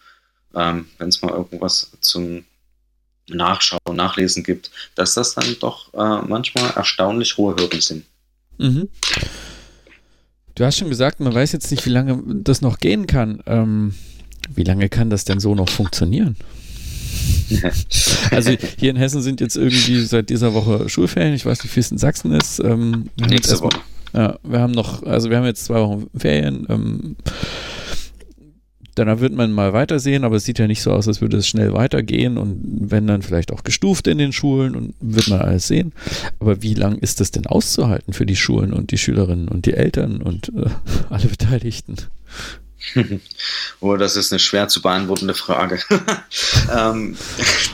ähm, 0.54 0.88
wenn 0.98 1.08
es 1.08 1.22
mal 1.22 1.32
irgendwas 1.32 1.92
zum 2.00 2.44
Nachschauen, 3.28 3.94
Nachlesen 3.94 4.42
gibt, 4.42 4.70
dass 4.94 5.14
das 5.14 5.34
dann 5.34 5.56
doch 5.60 5.92
äh, 5.94 6.26
manchmal 6.26 6.70
erstaunlich 6.70 7.36
hohe 7.36 7.54
Hürden 7.54 7.80
sind. 7.80 8.04
Mhm. 8.60 8.88
Du 10.54 10.64
hast 10.64 10.76
schon 10.76 10.90
gesagt, 10.90 11.20
man 11.20 11.34
weiß 11.34 11.52
jetzt 11.52 11.70
nicht, 11.70 11.86
wie 11.86 11.90
lange 11.90 12.22
das 12.42 12.60
noch 12.60 12.78
gehen 12.78 13.06
kann. 13.06 13.42
Ähm, 13.46 13.94
wie 14.54 14.64
lange 14.64 14.88
kann 14.88 15.10
das 15.10 15.24
denn 15.24 15.40
so 15.40 15.54
noch 15.54 15.68
funktionieren? 15.68 16.36
also 18.30 18.52
hier 18.78 18.90
in 18.90 18.96
Hessen 18.96 19.22
sind 19.22 19.40
jetzt 19.40 19.56
irgendwie 19.56 20.00
seit 20.02 20.30
dieser 20.30 20.54
Woche 20.54 20.88
Schulferien. 20.88 21.34
Ich 21.34 21.46
weiß 21.46 21.62
nicht, 21.62 21.74
wie 21.74 21.80
es 21.80 21.90
in 21.90 21.98
Sachsen 21.98 22.32
ist. 22.32 22.60
Ähm, 22.60 23.10
Nächste 23.16 23.60
Woche. 23.60 23.80
Ja, 24.12 24.38
wir 24.42 24.60
haben 24.60 24.72
noch, 24.72 25.02
also 25.04 25.30
wir 25.30 25.36
haben 25.36 25.46
jetzt 25.46 25.64
zwei 25.64 25.80
Wochen 25.80 26.06
Ferien. 26.16 26.66
Ähm, 26.68 27.16
Danach 29.00 29.20
wird 29.20 29.32
man 29.32 29.50
mal 29.50 29.72
weitersehen, 29.72 30.24
aber 30.24 30.36
es 30.36 30.44
sieht 30.44 30.58
ja 30.58 30.66
nicht 30.66 30.82
so 30.82 30.92
aus, 30.92 31.08
als 31.08 31.22
würde 31.22 31.38
es 31.38 31.48
schnell 31.48 31.72
weitergehen 31.72 32.36
und 32.36 32.60
wenn 32.62 33.06
dann 33.06 33.22
vielleicht 33.22 33.50
auch 33.50 33.64
gestuft 33.64 34.06
in 34.06 34.18
den 34.18 34.30
Schulen 34.30 34.76
und 34.76 34.92
wird 35.00 35.28
man 35.28 35.40
alles 35.40 35.68
sehen. 35.68 35.94
Aber 36.38 36.60
wie 36.60 36.74
lang 36.74 36.98
ist 36.98 37.18
das 37.18 37.30
denn 37.30 37.46
auszuhalten 37.46 38.12
für 38.12 38.26
die 38.26 38.36
Schulen 38.36 38.74
und 38.74 38.90
die 38.90 38.98
Schülerinnen 38.98 39.48
und 39.48 39.64
die 39.64 39.72
Eltern 39.72 40.20
und 40.20 40.52
äh, 40.54 40.68
alle 41.08 41.28
Beteiligten? 41.28 41.96
Oh, 43.80 43.96
das 43.96 44.16
ist 44.16 44.32
eine 44.32 44.38
schwer 44.38 44.68
zu 44.68 44.82
beantwortende 44.82 45.34
Frage. 45.34 45.80
ähm, 46.76 47.16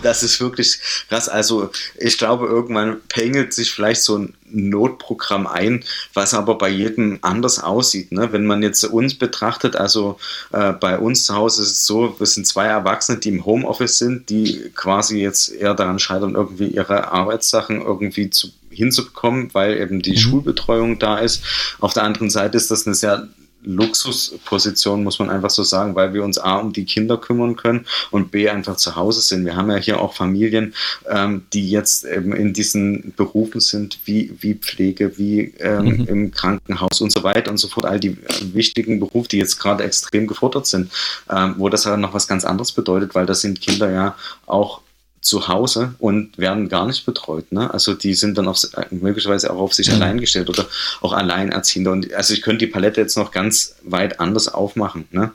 das 0.02 0.22
ist 0.22 0.40
wirklich 0.40 0.78
krass. 1.08 1.28
Also 1.28 1.70
ich 1.98 2.16
glaube, 2.18 2.46
irgendwann 2.46 3.00
pengelt 3.08 3.52
sich 3.52 3.72
vielleicht 3.72 4.02
so 4.02 4.18
ein 4.18 4.34
Notprogramm 4.48 5.46
ein, 5.46 5.82
was 6.14 6.34
aber 6.34 6.56
bei 6.56 6.68
jedem 6.68 7.18
anders 7.22 7.58
aussieht. 7.62 8.12
Ne? 8.12 8.32
Wenn 8.32 8.46
man 8.46 8.62
jetzt 8.62 8.84
uns 8.84 9.14
betrachtet, 9.14 9.74
also 9.74 10.18
äh, 10.52 10.72
bei 10.72 10.98
uns 10.98 11.24
zu 11.24 11.34
Hause 11.34 11.62
ist 11.62 11.72
es 11.72 11.86
so, 11.86 12.14
wir 12.18 12.26
sind 12.26 12.46
zwei 12.46 12.66
Erwachsene, 12.66 13.18
die 13.18 13.30
im 13.30 13.44
Homeoffice 13.44 13.98
sind, 13.98 14.30
die 14.30 14.70
quasi 14.74 15.20
jetzt 15.20 15.52
eher 15.52 15.74
daran 15.74 15.98
scheitern, 15.98 16.34
irgendwie 16.34 16.68
ihre 16.68 17.10
Arbeitssachen 17.10 17.82
irgendwie 17.82 18.30
zu 18.30 18.50
hinzubekommen, 18.70 19.52
weil 19.54 19.78
eben 19.78 20.02
die 20.02 20.12
mhm. 20.12 20.18
Schulbetreuung 20.18 20.98
da 20.98 21.18
ist. 21.18 21.42
Auf 21.80 21.94
der 21.94 22.04
anderen 22.04 22.30
Seite 22.30 22.58
ist 22.58 22.70
das 22.70 22.86
eine 22.86 22.94
sehr 22.94 23.26
Luxusposition, 23.66 25.04
muss 25.04 25.18
man 25.18 25.28
einfach 25.28 25.50
so 25.50 25.62
sagen, 25.62 25.94
weil 25.94 26.14
wir 26.14 26.24
uns 26.24 26.38
A 26.38 26.56
um 26.56 26.72
die 26.72 26.84
Kinder 26.84 27.18
kümmern 27.18 27.56
können 27.56 27.84
und 28.10 28.30
B 28.30 28.48
einfach 28.48 28.76
zu 28.76 28.96
Hause 28.96 29.20
sind. 29.20 29.44
Wir 29.44 29.56
haben 29.56 29.70
ja 29.70 29.76
hier 29.76 30.00
auch 30.00 30.14
Familien, 30.14 30.74
ähm, 31.08 31.44
die 31.52 31.68
jetzt 31.68 32.04
eben 32.04 32.32
in 32.32 32.52
diesen 32.52 33.12
Berufen 33.16 33.60
sind, 33.60 33.98
wie, 34.04 34.32
wie 34.40 34.54
Pflege, 34.54 35.18
wie 35.18 35.52
ähm, 35.58 35.84
mhm. 35.84 36.04
im 36.06 36.30
Krankenhaus 36.30 37.00
und 37.00 37.12
so 37.12 37.22
weiter 37.22 37.50
und 37.50 37.58
so 37.58 37.68
fort. 37.68 37.86
All 37.86 38.00
die 38.00 38.16
wichtigen 38.54 39.00
Berufe, 39.00 39.28
die 39.28 39.38
jetzt 39.38 39.58
gerade 39.58 39.84
extrem 39.84 40.26
gefordert 40.26 40.66
sind, 40.66 40.90
ähm, 41.28 41.56
wo 41.58 41.68
das 41.68 41.84
ja 41.84 41.96
noch 41.96 42.14
was 42.14 42.28
ganz 42.28 42.44
anderes 42.44 42.72
bedeutet, 42.72 43.14
weil 43.14 43.26
das 43.26 43.40
sind 43.40 43.60
Kinder 43.60 43.90
ja 43.90 44.16
auch 44.46 44.80
zu 45.26 45.48
Hause 45.48 45.94
und 45.98 46.38
werden 46.38 46.68
gar 46.68 46.86
nicht 46.86 47.04
betreut. 47.04 47.50
Ne? 47.50 47.72
Also 47.74 47.94
die 47.94 48.14
sind 48.14 48.38
dann 48.38 48.46
auf, 48.46 48.58
möglicherweise 48.90 49.52
auch 49.52 49.58
auf 49.58 49.74
sich 49.74 49.88
mhm. 49.88 49.94
allein 49.94 50.20
gestellt 50.20 50.48
oder 50.48 50.66
auch 51.00 51.12
Alleinerziehende. 51.12 51.90
Und 51.90 52.14
also 52.14 52.32
ich 52.32 52.42
könnte 52.42 52.64
die 52.64 52.70
Palette 52.70 53.00
jetzt 53.00 53.16
noch 53.16 53.32
ganz 53.32 53.74
weit 53.82 54.20
anders 54.20 54.46
aufmachen. 54.46 55.08
Ne? 55.10 55.32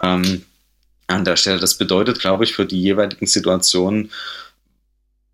Ähm, 0.00 0.42
an 1.08 1.24
der 1.24 1.36
Stelle. 1.36 1.58
Das 1.58 1.74
bedeutet, 1.74 2.20
glaube 2.20 2.44
ich, 2.44 2.54
für 2.54 2.66
die 2.66 2.80
jeweiligen 2.80 3.26
Situationen 3.26 4.10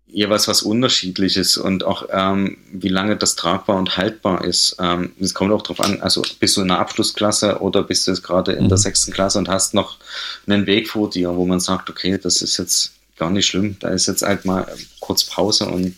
jeweils 0.07 0.47
was 0.47 0.61
Unterschiedliches 0.61 1.57
und 1.57 1.83
auch 1.83 2.07
ähm, 2.11 2.57
wie 2.71 2.89
lange 2.89 3.15
das 3.15 3.35
tragbar 3.35 3.77
und 3.77 3.97
haltbar 3.97 4.43
ist. 4.43 4.75
Ähm, 4.79 5.11
es 5.19 5.31
ähm, 5.31 5.33
kommt 5.33 5.51
auch 5.51 5.63
darauf 5.63 5.81
an, 5.81 6.01
also 6.01 6.23
bist 6.39 6.55
du 6.57 6.61
in 6.61 6.67
der 6.67 6.79
Abschlussklasse 6.79 7.59
oder 7.61 7.83
bist 7.83 8.05
du 8.05 8.11
jetzt 8.11 8.21
gerade 8.21 8.53
in 8.53 8.69
der 8.69 8.77
mhm. 8.77 8.81
sechsten 8.81 9.11
Klasse 9.11 9.39
und 9.39 9.49
hast 9.49 9.73
noch 9.73 9.97
einen 10.45 10.67
Weg 10.67 10.87
vor 10.87 11.09
dir, 11.09 11.35
wo 11.35 11.45
man 11.45 11.59
sagt, 11.59 11.89
okay, 11.89 12.19
das 12.21 12.43
ist 12.43 12.57
jetzt 12.57 12.93
gar 13.17 13.29
nicht 13.29 13.47
schlimm. 13.47 13.77
Da 13.79 13.89
ist 13.89 14.07
jetzt 14.07 14.23
halt 14.23 14.45
mal 14.45 14.67
kurz 14.99 15.23
Pause 15.23 15.67
und 15.67 15.95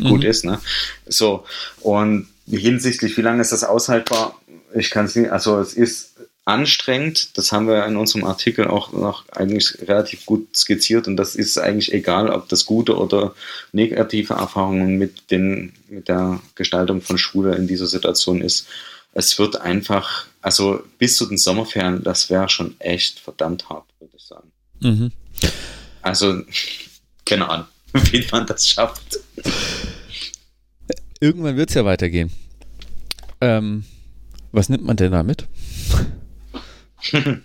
gut 0.00 0.22
mhm. 0.22 0.26
ist. 0.26 0.44
Ne? 0.44 0.60
So, 1.06 1.44
und 1.80 2.28
hinsichtlich, 2.46 3.16
wie 3.16 3.22
lange 3.22 3.40
ist 3.40 3.52
das 3.52 3.64
aushaltbar? 3.64 4.40
Ich 4.74 4.90
kann 4.90 5.06
es 5.06 5.16
nicht, 5.16 5.30
also 5.30 5.58
es 5.58 5.74
ist 5.74 6.16
anstrengend. 6.44 7.36
Das 7.36 7.52
haben 7.52 7.66
wir 7.66 7.84
in 7.86 7.96
unserem 7.96 8.24
Artikel 8.24 8.68
auch 8.68 8.92
noch 8.92 9.28
eigentlich 9.30 9.78
relativ 9.82 10.24
gut 10.26 10.56
skizziert 10.56 11.08
und 11.08 11.16
das 11.16 11.34
ist 11.34 11.58
eigentlich 11.58 11.92
egal, 11.92 12.30
ob 12.30 12.48
das 12.48 12.64
gute 12.64 12.96
oder 12.96 13.34
negative 13.72 14.34
Erfahrungen 14.34 14.96
mit, 14.96 15.30
den, 15.30 15.72
mit 15.88 16.08
der 16.08 16.40
Gestaltung 16.54 17.02
von 17.02 17.18
Schule 17.18 17.54
in 17.56 17.66
dieser 17.66 17.86
Situation 17.86 18.40
ist. 18.40 18.66
Es 19.12 19.38
wird 19.38 19.60
einfach, 19.60 20.26
also 20.40 20.82
bis 20.98 21.16
zu 21.16 21.26
den 21.26 21.38
Sommerferien, 21.38 22.04
das 22.04 22.30
wäre 22.30 22.48
schon 22.48 22.76
echt 22.78 23.18
verdammt 23.18 23.68
hart, 23.68 23.86
würde 23.98 24.14
ich 24.16 24.22
sagen. 24.22 24.52
Mhm. 24.80 25.12
Also, 26.06 26.40
keine 27.24 27.50
Ahnung, 27.50 27.66
wie 28.12 28.24
man 28.30 28.46
das 28.46 28.68
schafft. 28.68 29.18
Irgendwann 31.18 31.56
wird 31.56 31.70
es 31.70 31.74
ja 31.74 31.84
weitergehen. 31.84 32.30
Ähm, 33.40 33.84
was 34.52 34.68
nimmt 34.68 34.84
man 34.84 34.96
denn 34.96 35.10
da 35.10 35.24
mit? 35.24 35.48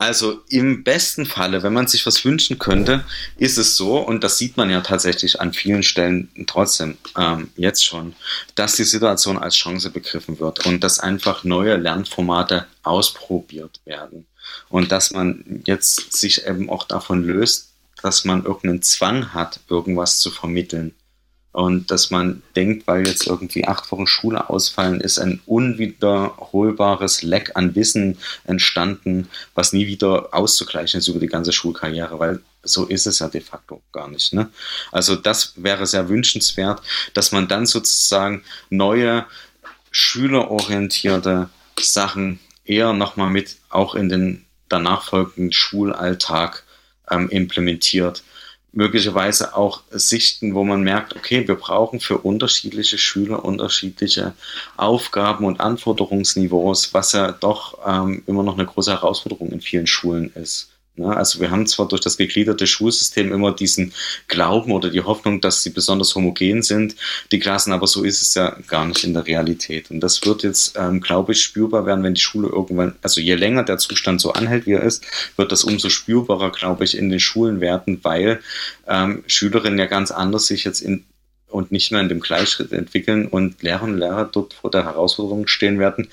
Also 0.00 0.44
im 0.48 0.84
besten 0.84 1.26
Falle, 1.26 1.64
wenn 1.64 1.72
man 1.72 1.88
sich 1.88 2.06
was 2.06 2.24
wünschen 2.24 2.60
könnte, 2.60 3.04
ist 3.36 3.58
es 3.58 3.76
so, 3.76 3.98
und 3.98 4.22
das 4.22 4.38
sieht 4.38 4.56
man 4.56 4.70
ja 4.70 4.80
tatsächlich 4.80 5.40
an 5.40 5.52
vielen 5.52 5.82
Stellen 5.82 6.28
trotzdem 6.46 6.96
ähm, 7.16 7.50
jetzt 7.56 7.84
schon, 7.84 8.14
dass 8.54 8.76
die 8.76 8.84
Situation 8.84 9.38
als 9.38 9.56
Chance 9.56 9.90
begriffen 9.90 10.38
wird 10.38 10.64
und 10.66 10.84
dass 10.84 11.00
einfach 11.00 11.42
neue 11.42 11.76
Lernformate 11.76 12.68
ausprobiert 12.84 13.80
werden. 13.86 14.24
Und 14.68 14.92
dass 14.92 15.12
man 15.12 15.62
jetzt 15.66 16.12
sich 16.12 16.46
eben 16.46 16.68
auch 16.68 16.84
davon 16.84 17.24
löst, 17.24 17.72
dass 18.02 18.24
man 18.24 18.44
irgendeinen 18.44 18.82
Zwang 18.82 19.32
hat, 19.34 19.60
irgendwas 19.68 20.18
zu 20.18 20.30
vermitteln. 20.30 20.94
Und 21.52 21.90
dass 21.90 22.10
man 22.10 22.42
denkt, 22.54 22.86
weil 22.86 23.06
jetzt 23.06 23.26
irgendwie 23.26 23.66
acht 23.66 23.90
Wochen 23.90 24.06
Schule 24.06 24.48
ausfallen, 24.48 25.00
ist 25.00 25.18
ein 25.18 25.40
unwiederholbares 25.46 27.22
Leck 27.22 27.52
an 27.56 27.74
Wissen 27.74 28.18
entstanden, 28.44 29.28
was 29.54 29.72
nie 29.72 29.86
wieder 29.86 30.28
auszugleichen 30.32 30.98
ist 30.98 31.08
über 31.08 31.18
die 31.18 31.26
ganze 31.26 31.52
Schulkarriere. 31.52 32.18
Weil 32.20 32.40
so 32.62 32.84
ist 32.84 33.06
es 33.06 33.18
ja 33.18 33.28
de 33.28 33.40
facto 33.40 33.82
gar 33.92 34.08
nicht. 34.08 34.32
Ne? 34.34 34.50
Also 34.92 35.16
das 35.16 35.54
wäre 35.56 35.86
sehr 35.86 36.08
wünschenswert, 36.08 36.82
dass 37.14 37.32
man 37.32 37.48
dann 37.48 37.66
sozusagen 37.66 38.44
neue 38.70 39.24
schülerorientierte 39.90 41.48
Sachen 41.80 42.38
eher 42.68 42.92
nochmal 42.92 43.30
mit 43.30 43.56
auch 43.70 43.94
in 43.94 44.08
den 44.08 44.44
danach 44.68 45.02
folgenden 45.02 45.52
Schulalltag 45.52 46.64
ähm, 47.10 47.28
implementiert. 47.30 48.22
Möglicherweise 48.72 49.56
auch 49.56 49.82
Sichten, 49.90 50.54
wo 50.54 50.62
man 50.62 50.82
merkt, 50.82 51.16
okay, 51.16 51.48
wir 51.48 51.54
brauchen 51.54 52.00
für 52.00 52.18
unterschiedliche 52.18 52.98
Schüler 52.98 53.44
unterschiedliche 53.44 54.34
Aufgaben 54.76 55.46
und 55.46 55.60
Anforderungsniveaus, 55.60 56.92
was 56.92 57.12
ja 57.12 57.32
doch 57.32 57.78
ähm, 57.86 58.22
immer 58.26 58.42
noch 58.42 58.58
eine 58.58 58.66
große 58.66 58.92
Herausforderung 58.92 59.50
in 59.52 59.62
vielen 59.62 59.86
Schulen 59.86 60.30
ist. 60.34 60.70
Ja, 60.98 61.10
also 61.10 61.40
wir 61.40 61.52
haben 61.52 61.66
zwar 61.68 61.86
durch 61.86 62.00
das 62.00 62.16
gegliederte 62.16 62.66
Schulsystem 62.66 63.32
immer 63.32 63.52
diesen 63.52 63.92
Glauben 64.26 64.72
oder 64.72 64.90
die 64.90 65.02
Hoffnung, 65.02 65.40
dass 65.40 65.62
sie 65.62 65.70
besonders 65.70 66.16
homogen 66.16 66.62
sind, 66.62 66.96
die 67.30 67.38
Klassen, 67.38 67.72
aber 67.72 67.86
so 67.86 68.02
ist 68.02 68.20
es 68.20 68.34
ja 68.34 68.56
gar 68.66 68.84
nicht 68.84 69.04
in 69.04 69.14
der 69.14 69.24
Realität. 69.24 69.92
Und 69.92 70.00
das 70.00 70.26
wird 70.26 70.42
jetzt, 70.42 70.76
ähm, 70.76 71.00
glaube 71.00 71.32
ich, 71.32 71.42
spürbar 71.42 71.86
werden, 71.86 72.02
wenn 72.02 72.14
die 72.14 72.20
Schule 72.20 72.48
irgendwann, 72.48 72.96
also 73.00 73.20
je 73.20 73.36
länger 73.36 73.62
der 73.62 73.78
Zustand 73.78 74.20
so 74.20 74.32
anhält, 74.32 74.66
wie 74.66 74.72
er 74.72 74.82
ist, 74.82 75.04
wird 75.36 75.52
das 75.52 75.62
umso 75.62 75.88
spürbarer, 75.88 76.50
glaube 76.50 76.82
ich, 76.82 76.98
in 76.98 77.10
den 77.10 77.20
Schulen 77.20 77.60
werden, 77.60 78.00
weil 78.02 78.40
ähm, 78.88 79.22
Schülerinnen 79.28 79.78
ja 79.78 79.86
ganz 79.86 80.10
anders 80.10 80.48
sich 80.48 80.64
jetzt 80.64 80.80
in 80.80 81.04
und 81.50 81.72
nicht 81.72 81.92
mehr 81.92 82.02
in 82.02 82.10
dem 82.10 82.20
Gleichschritt 82.20 82.72
entwickeln 82.72 83.26
und 83.26 83.62
Lehrerinnen 83.62 83.94
und 83.94 84.00
Lehrer 84.00 84.28
dort 84.30 84.52
vor 84.52 84.70
der 84.70 84.84
Herausforderung 84.84 85.46
stehen 85.46 85.78
werden, 85.78 86.08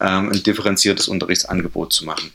ähm, 0.00 0.30
ein 0.30 0.42
differenziertes 0.42 1.06
Unterrichtsangebot 1.06 1.92
zu 1.92 2.04
machen. 2.04 2.32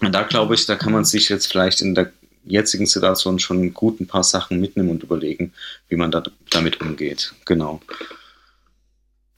Und 0.00 0.12
da 0.14 0.22
glaube 0.22 0.54
ich, 0.54 0.66
da 0.66 0.76
kann 0.76 0.92
man 0.92 1.04
sich 1.04 1.28
jetzt 1.28 1.46
vielleicht 1.46 1.80
in 1.80 1.94
der 1.94 2.12
jetzigen 2.44 2.86
Situation 2.86 3.38
schon 3.38 3.74
gut 3.74 4.00
ein 4.00 4.06
paar 4.06 4.24
Sachen 4.24 4.60
mitnehmen 4.60 4.90
und 4.90 5.02
überlegen, 5.02 5.52
wie 5.88 5.96
man 5.96 6.10
da, 6.10 6.22
damit 6.50 6.80
umgeht. 6.80 7.34
Genau. 7.44 7.80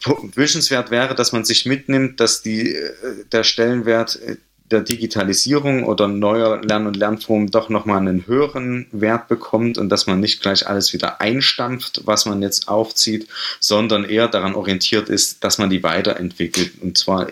Wünschenswert 0.02 0.90
wäre, 0.90 1.14
dass 1.14 1.32
man 1.32 1.44
sich 1.44 1.66
mitnimmt, 1.66 2.20
dass 2.20 2.42
die, 2.42 2.74
äh, 2.74 2.92
der 3.30 3.44
Stellenwert 3.44 4.16
äh, 4.22 4.36
der 4.70 4.82
Digitalisierung 4.82 5.84
oder 5.84 6.06
neuer 6.06 6.62
Lern- 6.62 6.86
und 6.86 6.96
Lernformen 6.96 7.50
doch 7.50 7.68
nochmal 7.68 7.98
einen 7.98 8.26
höheren 8.26 8.86
Wert 8.92 9.28
bekommt 9.28 9.78
und 9.78 9.88
dass 9.88 10.06
man 10.06 10.20
nicht 10.20 10.40
gleich 10.40 10.68
alles 10.68 10.92
wieder 10.92 11.20
einstampft, 11.20 12.02
was 12.04 12.24
man 12.24 12.40
jetzt 12.40 12.68
aufzieht, 12.68 13.26
sondern 13.58 14.04
eher 14.04 14.28
daran 14.28 14.54
orientiert 14.54 15.08
ist, 15.08 15.42
dass 15.42 15.58
man 15.58 15.70
die 15.70 15.82
weiterentwickelt. 15.82 16.80
Und 16.80 16.96
zwar 16.96 17.26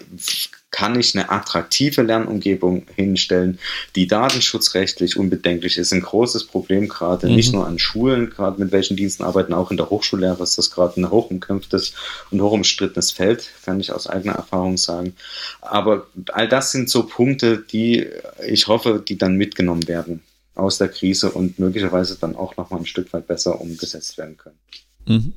kann 0.70 1.00
ich 1.00 1.14
eine 1.14 1.30
attraktive 1.30 2.02
Lernumgebung 2.02 2.86
hinstellen, 2.94 3.58
die 3.96 4.06
datenschutzrechtlich 4.06 5.16
unbedenklich 5.16 5.78
ist. 5.78 5.92
Ein 5.92 6.02
großes 6.02 6.46
Problem 6.46 6.88
gerade, 6.88 7.28
mhm. 7.28 7.36
nicht 7.36 7.52
nur 7.52 7.66
an 7.66 7.78
Schulen, 7.78 8.30
gerade 8.30 8.60
mit 8.60 8.70
welchen 8.70 8.96
Diensten 8.96 9.24
arbeiten, 9.24 9.54
auch 9.54 9.70
in 9.70 9.78
der 9.78 9.88
Hochschullehre 9.88 10.42
ist 10.42 10.58
das 10.58 10.70
gerade 10.70 11.00
ein 11.00 11.10
hochumkämpftes 11.10 11.94
und 12.30 12.42
hochumstrittenes 12.42 13.12
Feld, 13.12 13.48
kann 13.64 13.80
ich 13.80 13.92
aus 13.92 14.06
eigener 14.06 14.34
Erfahrung 14.34 14.76
sagen. 14.76 15.14
Aber 15.62 16.06
all 16.32 16.48
das 16.48 16.72
sind 16.72 16.90
so 16.90 17.04
Punkte, 17.04 17.58
die 17.58 18.06
ich 18.46 18.68
hoffe, 18.68 19.02
die 19.06 19.16
dann 19.16 19.36
mitgenommen 19.36 19.88
werden 19.88 20.22
aus 20.54 20.76
der 20.76 20.88
Krise 20.88 21.30
und 21.30 21.58
möglicherweise 21.58 22.18
dann 22.20 22.36
auch 22.36 22.56
noch 22.56 22.70
mal 22.70 22.78
ein 22.78 22.86
Stück 22.86 23.12
weit 23.12 23.26
besser 23.26 23.60
umgesetzt 23.60 24.18
werden 24.18 24.36
können. 24.36 24.58
Mhm. 25.06 25.32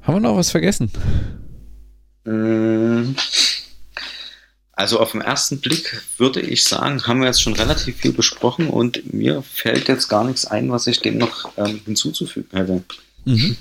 Haben 0.00 0.16
wir 0.16 0.20
noch 0.20 0.36
was 0.36 0.50
vergessen? 0.50 0.90
Mm. 2.24 3.14
Also 4.74 5.00
auf 5.00 5.12
den 5.12 5.20
ersten 5.20 5.60
Blick 5.60 6.02
würde 6.16 6.40
ich 6.40 6.64
sagen, 6.64 7.06
haben 7.06 7.20
wir 7.20 7.26
jetzt 7.26 7.42
schon 7.42 7.52
relativ 7.52 7.98
viel 7.98 8.12
besprochen 8.12 8.68
und 8.68 9.12
mir 9.12 9.42
fällt 9.42 9.86
jetzt 9.86 10.08
gar 10.08 10.24
nichts 10.24 10.46
ein, 10.46 10.70
was 10.70 10.86
ich 10.86 11.00
dem 11.00 11.18
noch 11.18 11.56
ähm, 11.58 11.82
hinzuzufügen 11.84 12.58
hätte. 12.58 12.82
Mhm. 13.24 13.56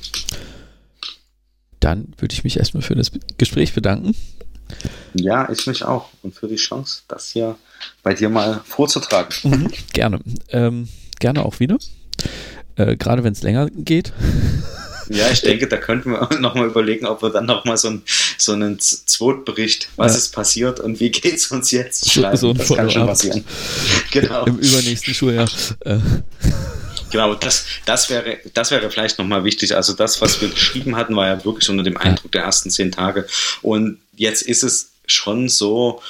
Dann 1.79 2.13
würde 2.17 2.33
ich 2.33 2.43
mich 2.43 2.57
erstmal 2.57 2.81
für 2.81 2.95
das 2.95 3.11
Gespräch 3.37 3.73
bedanken. 3.73 4.15
Ja, 5.13 5.49
ich 5.51 5.67
mich 5.67 5.83
auch 5.83 6.09
und 6.21 6.33
für 6.33 6.47
die 6.47 6.55
Chance, 6.55 7.01
das 7.07 7.29
hier 7.29 7.57
bei 8.03 8.13
dir 8.13 8.29
mal 8.29 8.61
vorzutragen. 8.63 9.33
Mhm, 9.43 9.71
gerne. 9.93 10.21
Ähm, 10.49 10.87
gerne 11.19 11.43
auch 11.43 11.59
wieder. 11.59 11.77
Äh, 12.77 12.95
Gerade 12.95 13.23
wenn 13.23 13.33
es 13.33 13.43
länger 13.43 13.69
geht. 13.69 14.13
Ja, 15.09 15.29
ich 15.29 15.41
denke, 15.41 15.67
da 15.67 15.77
könnten 15.77 16.11
wir 16.11 16.29
nochmal 16.39 16.67
überlegen, 16.67 17.05
ob 17.05 17.21
wir 17.21 17.29
dann 17.29 17.45
nochmal 17.45 17.77
so, 17.77 17.89
ein, 17.89 18.03
so 18.41 18.53
einen 18.53 18.79
Zweitbericht, 18.79 19.89
was 19.95 20.13
ja. 20.13 20.17
ist 20.19 20.29
passiert 20.29 20.79
und 20.79 20.99
wie 20.99 21.11
geht 21.11 21.35
es 21.35 21.47
uns 21.47 21.71
jetzt, 21.71 22.11
schreiben. 22.11 22.37
So, 22.37 22.47
so 22.49 22.53
das 22.53 22.69
kann 22.69 22.89
schon 22.89 23.07
passieren. 23.07 23.43
Genau. 24.11 24.45
Im 24.45 24.57
übernächsten 24.57 25.13
Schuljahr. 25.13 25.49
Äh. 25.81 25.99
Genau, 27.11 27.35
das, 27.35 27.65
das, 27.85 28.09
wäre, 28.09 28.39
das 28.53 28.71
wäre 28.71 28.89
vielleicht 28.89 29.19
nochmal 29.19 29.43
wichtig. 29.43 29.75
Also 29.75 29.93
das, 29.93 30.21
was 30.21 30.41
wir 30.41 30.49
geschrieben 30.49 30.95
hatten, 30.95 31.15
war 31.15 31.27
ja 31.27 31.45
wirklich 31.45 31.69
unter 31.69 31.83
dem 31.83 31.97
Eindruck 31.97 32.31
der 32.31 32.43
ersten 32.43 32.69
zehn 32.69 32.91
Tage. 32.91 33.27
Und 33.61 33.99
jetzt 34.15 34.41
ist 34.41 34.63
es 34.63 34.91
schon 35.05 35.49
so, 35.49 36.01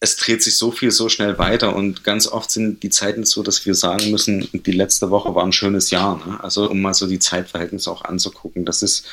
es 0.00 0.16
dreht 0.16 0.42
sich 0.42 0.58
so 0.58 0.70
viel 0.70 0.90
so 0.90 1.08
schnell 1.08 1.38
weiter 1.38 1.74
und 1.74 2.04
ganz 2.04 2.26
oft 2.28 2.50
sind 2.50 2.82
die 2.82 2.90
Zeiten 2.90 3.24
so, 3.24 3.42
dass 3.42 3.64
wir 3.64 3.74
sagen 3.74 4.10
müssen, 4.10 4.48
die 4.52 4.72
letzte 4.72 5.10
Woche 5.10 5.34
war 5.34 5.44
ein 5.44 5.52
schönes 5.52 5.90
Jahr. 5.90 6.18
Ne? 6.26 6.38
Also 6.42 6.70
um 6.70 6.82
mal 6.82 6.92
so 6.92 7.06
die 7.06 7.18
Zeitverhältnisse 7.18 7.90
auch 7.90 8.04
anzugucken. 8.04 8.66
Das 8.66 8.82
ist 8.82 9.06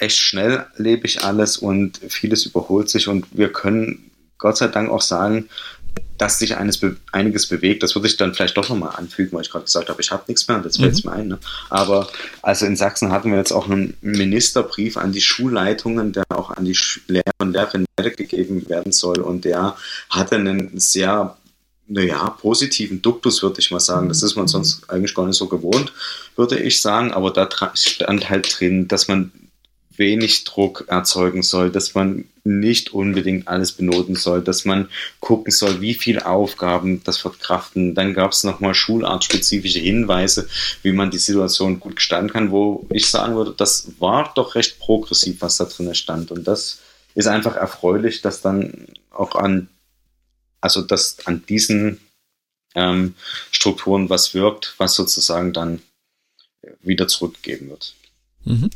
echt 0.00 0.18
schnelllebig 0.18 1.22
alles 1.24 1.58
und 1.58 2.00
vieles 2.08 2.46
überholt 2.46 2.88
sich 2.88 3.08
und 3.08 3.26
wir 3.32 3.52
können 3.52 4.10
Gott 4.38 4.56
sei 4.56 4.68
Dank 4.68 4.90
auch 4.90 5.02
sagen, 5.02 5.48
dass 6.20 6.38
sich 6.38 6.56
eines, 6.56 6.80
einiges 7.12 7.46
bewegt. 7.46 7.82
Das 7.82 7.94
würde 7.94 8.06
ich 8.06 8.16
dann 8.16 8.34
vielleicht 8.34 8.56
doch 8.56 8.68
nochmal 8.68 8.96
anfügen, 8.96 9.32
weil 9.32 9.42
ich 9.42 9.50
gerade 9.50 9.64
gesagt 9.64 9.88
habe, 9.88 10.00
ich 10.02 10.10
habe 10.10 10.24
nichts 10.28 10.46
mehr 10.46 10.58
und 10.58 10.64
jetzt 10.64 10.78
fällt 10.78 10.92
es 10.92 11.04
mhm. 11.04 11.10
mir 11.10 11.16
ein. 11.16 11.28
Ne? 11.28 11.38
Aber 11.70 12.08
also 12.42 12.66
in 12.66 12.76
Sachsen 12.76 13.10
hatten 13.10 13.30
wir 13.30 13.38
jetzt 13.38 13.52
auch 13.52 13.68
einen 13.70 13.96
Ministerbrief 14.02 14.98
an 14.98 15.12
die 15.12 15.22
Schulleitungen, 15.22 16.12
der 16.12 16.24
auch 16.28 16.50
an 16.50 16.66
die 16.66 16.76
Lehrer 17.06 17.32
und 17.38 17.52
Lehrerinnen 17.52 17.86
weitergegeben 17.96 18.68
werden 18.68 18.92
soll. 18.92 19.20
Und 19.20 19.46
der 19.46 19.76
hatte 20.10 20.36
einen 20.36 20.78
sehr 20.78 21.36
naja, 21.86 22.36
positiven 22.40 23.02
Duktus, 23.02 23.42
würde 23.42 23.60
ich 23.60 23.70
mal 23.70 23.80
sagen. 23.80 24.08
Das 24.08 24.22
ist 24.22 24.36
man 24.36 24.46
sonst 24.46 24.88
eigentlich 24.88 25.14
gar 25.14 25.26
nicht 25.26 25.36
so 25.36 25.48
gewohnt, 25.48 25.92
würde 26.36 26.58
ich 26.58 26.82
sagen. 26.82 27.12
Aber 27.12 27.30
da 27.30 27.48
stand 27.74 28.28
halt 28.28 28.60
drin, 28.60 28.88
dass 28.88 29.08
man 29.08 29.32
wenig 30.00 30.42
Druck 30.42 30.86
erzeugen 30.88 31.42
soll, 31.42 31.70
dass 31.70 31.94
man 31.94 32.24
nicht 32.42 32.92
unbedingt 32.92 33.46
alles 33.46 33.70
benoten 33.70 34.16
soll, 34.16 34.42
dass 34.42 34.64
man 34.64 34.88
gucken 35.20 35.52
soll, 35.52 35.80
wie 35.80 35.94
viele 35.94 36.26
Aufgaben 36.26 37.04
das 37.04 37.18
verkraften. 37.18 37.94
Dann 37.94 38.14
gab 38.14 38.32
es 38.32 38.42
nochmal 38.42 38.74
schulartspezifische 38.74 39.78
Hinweise, 39.78 40.48
wie 40.82 40.92
man 40.92 41.12
die 41.12 41.18
Situation 41.18 41.78
gut 41.78 41.96
gestalten 41.96 42.30
kann, 42.30 42.50
wo 42.50 42.86
ich 42.90 43.08
sagen 43.08 43.36
würde, 43.36 43.54
das 43.56 43.92
war 44.00 44.32
doch 44.34 44.56
recht 44.56 44.80
progressiv, 44.80 45.42
was 45.42 45.58
da 45.58 45.66
drin 45.66 45.94
stand. 45.94 46.32
Und 46.32 46.48
das 46.48 46.80
ist 47.14 47.28
einfach 47.28 47.54
erfreulich, 47.54 48.22
dass 48.22 48.40
dann 48.40 48.86
auch 49.10 49.36
an, 49.36 49.68
also 50.60 50.82
dass 50.82 51.26
an 51.26 51.44
diesen 51.46 52.00
ähm, 52.74 53.14
Strukturen 53.52 54.08
was 54.08 54.34
wirkt, 54.34 54.74
was 54.78 54.94
sozusagen 54.94 55.52
dann 55.52 55.82
wieder 56.82 57.06
zurückgegeben 57.06 57.68
wird. 57.68 57.94
Mhm. 58.44 58.70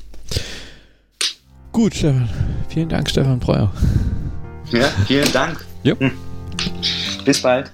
Gut, 1.74 1.92
Stefan. 1.92 2.28
Vielen 2.68 2.88
Dank, 2.88 3.10
Stefan 3.10 3.40
Breuer. 3.40 3.68
Ja, 4.70 4.86
vielen 5.08 5.30
Dank. 5.32 5.64
Jo. 5.82 5.96
Bis 7.24 7.42
bald. 7.42 7.72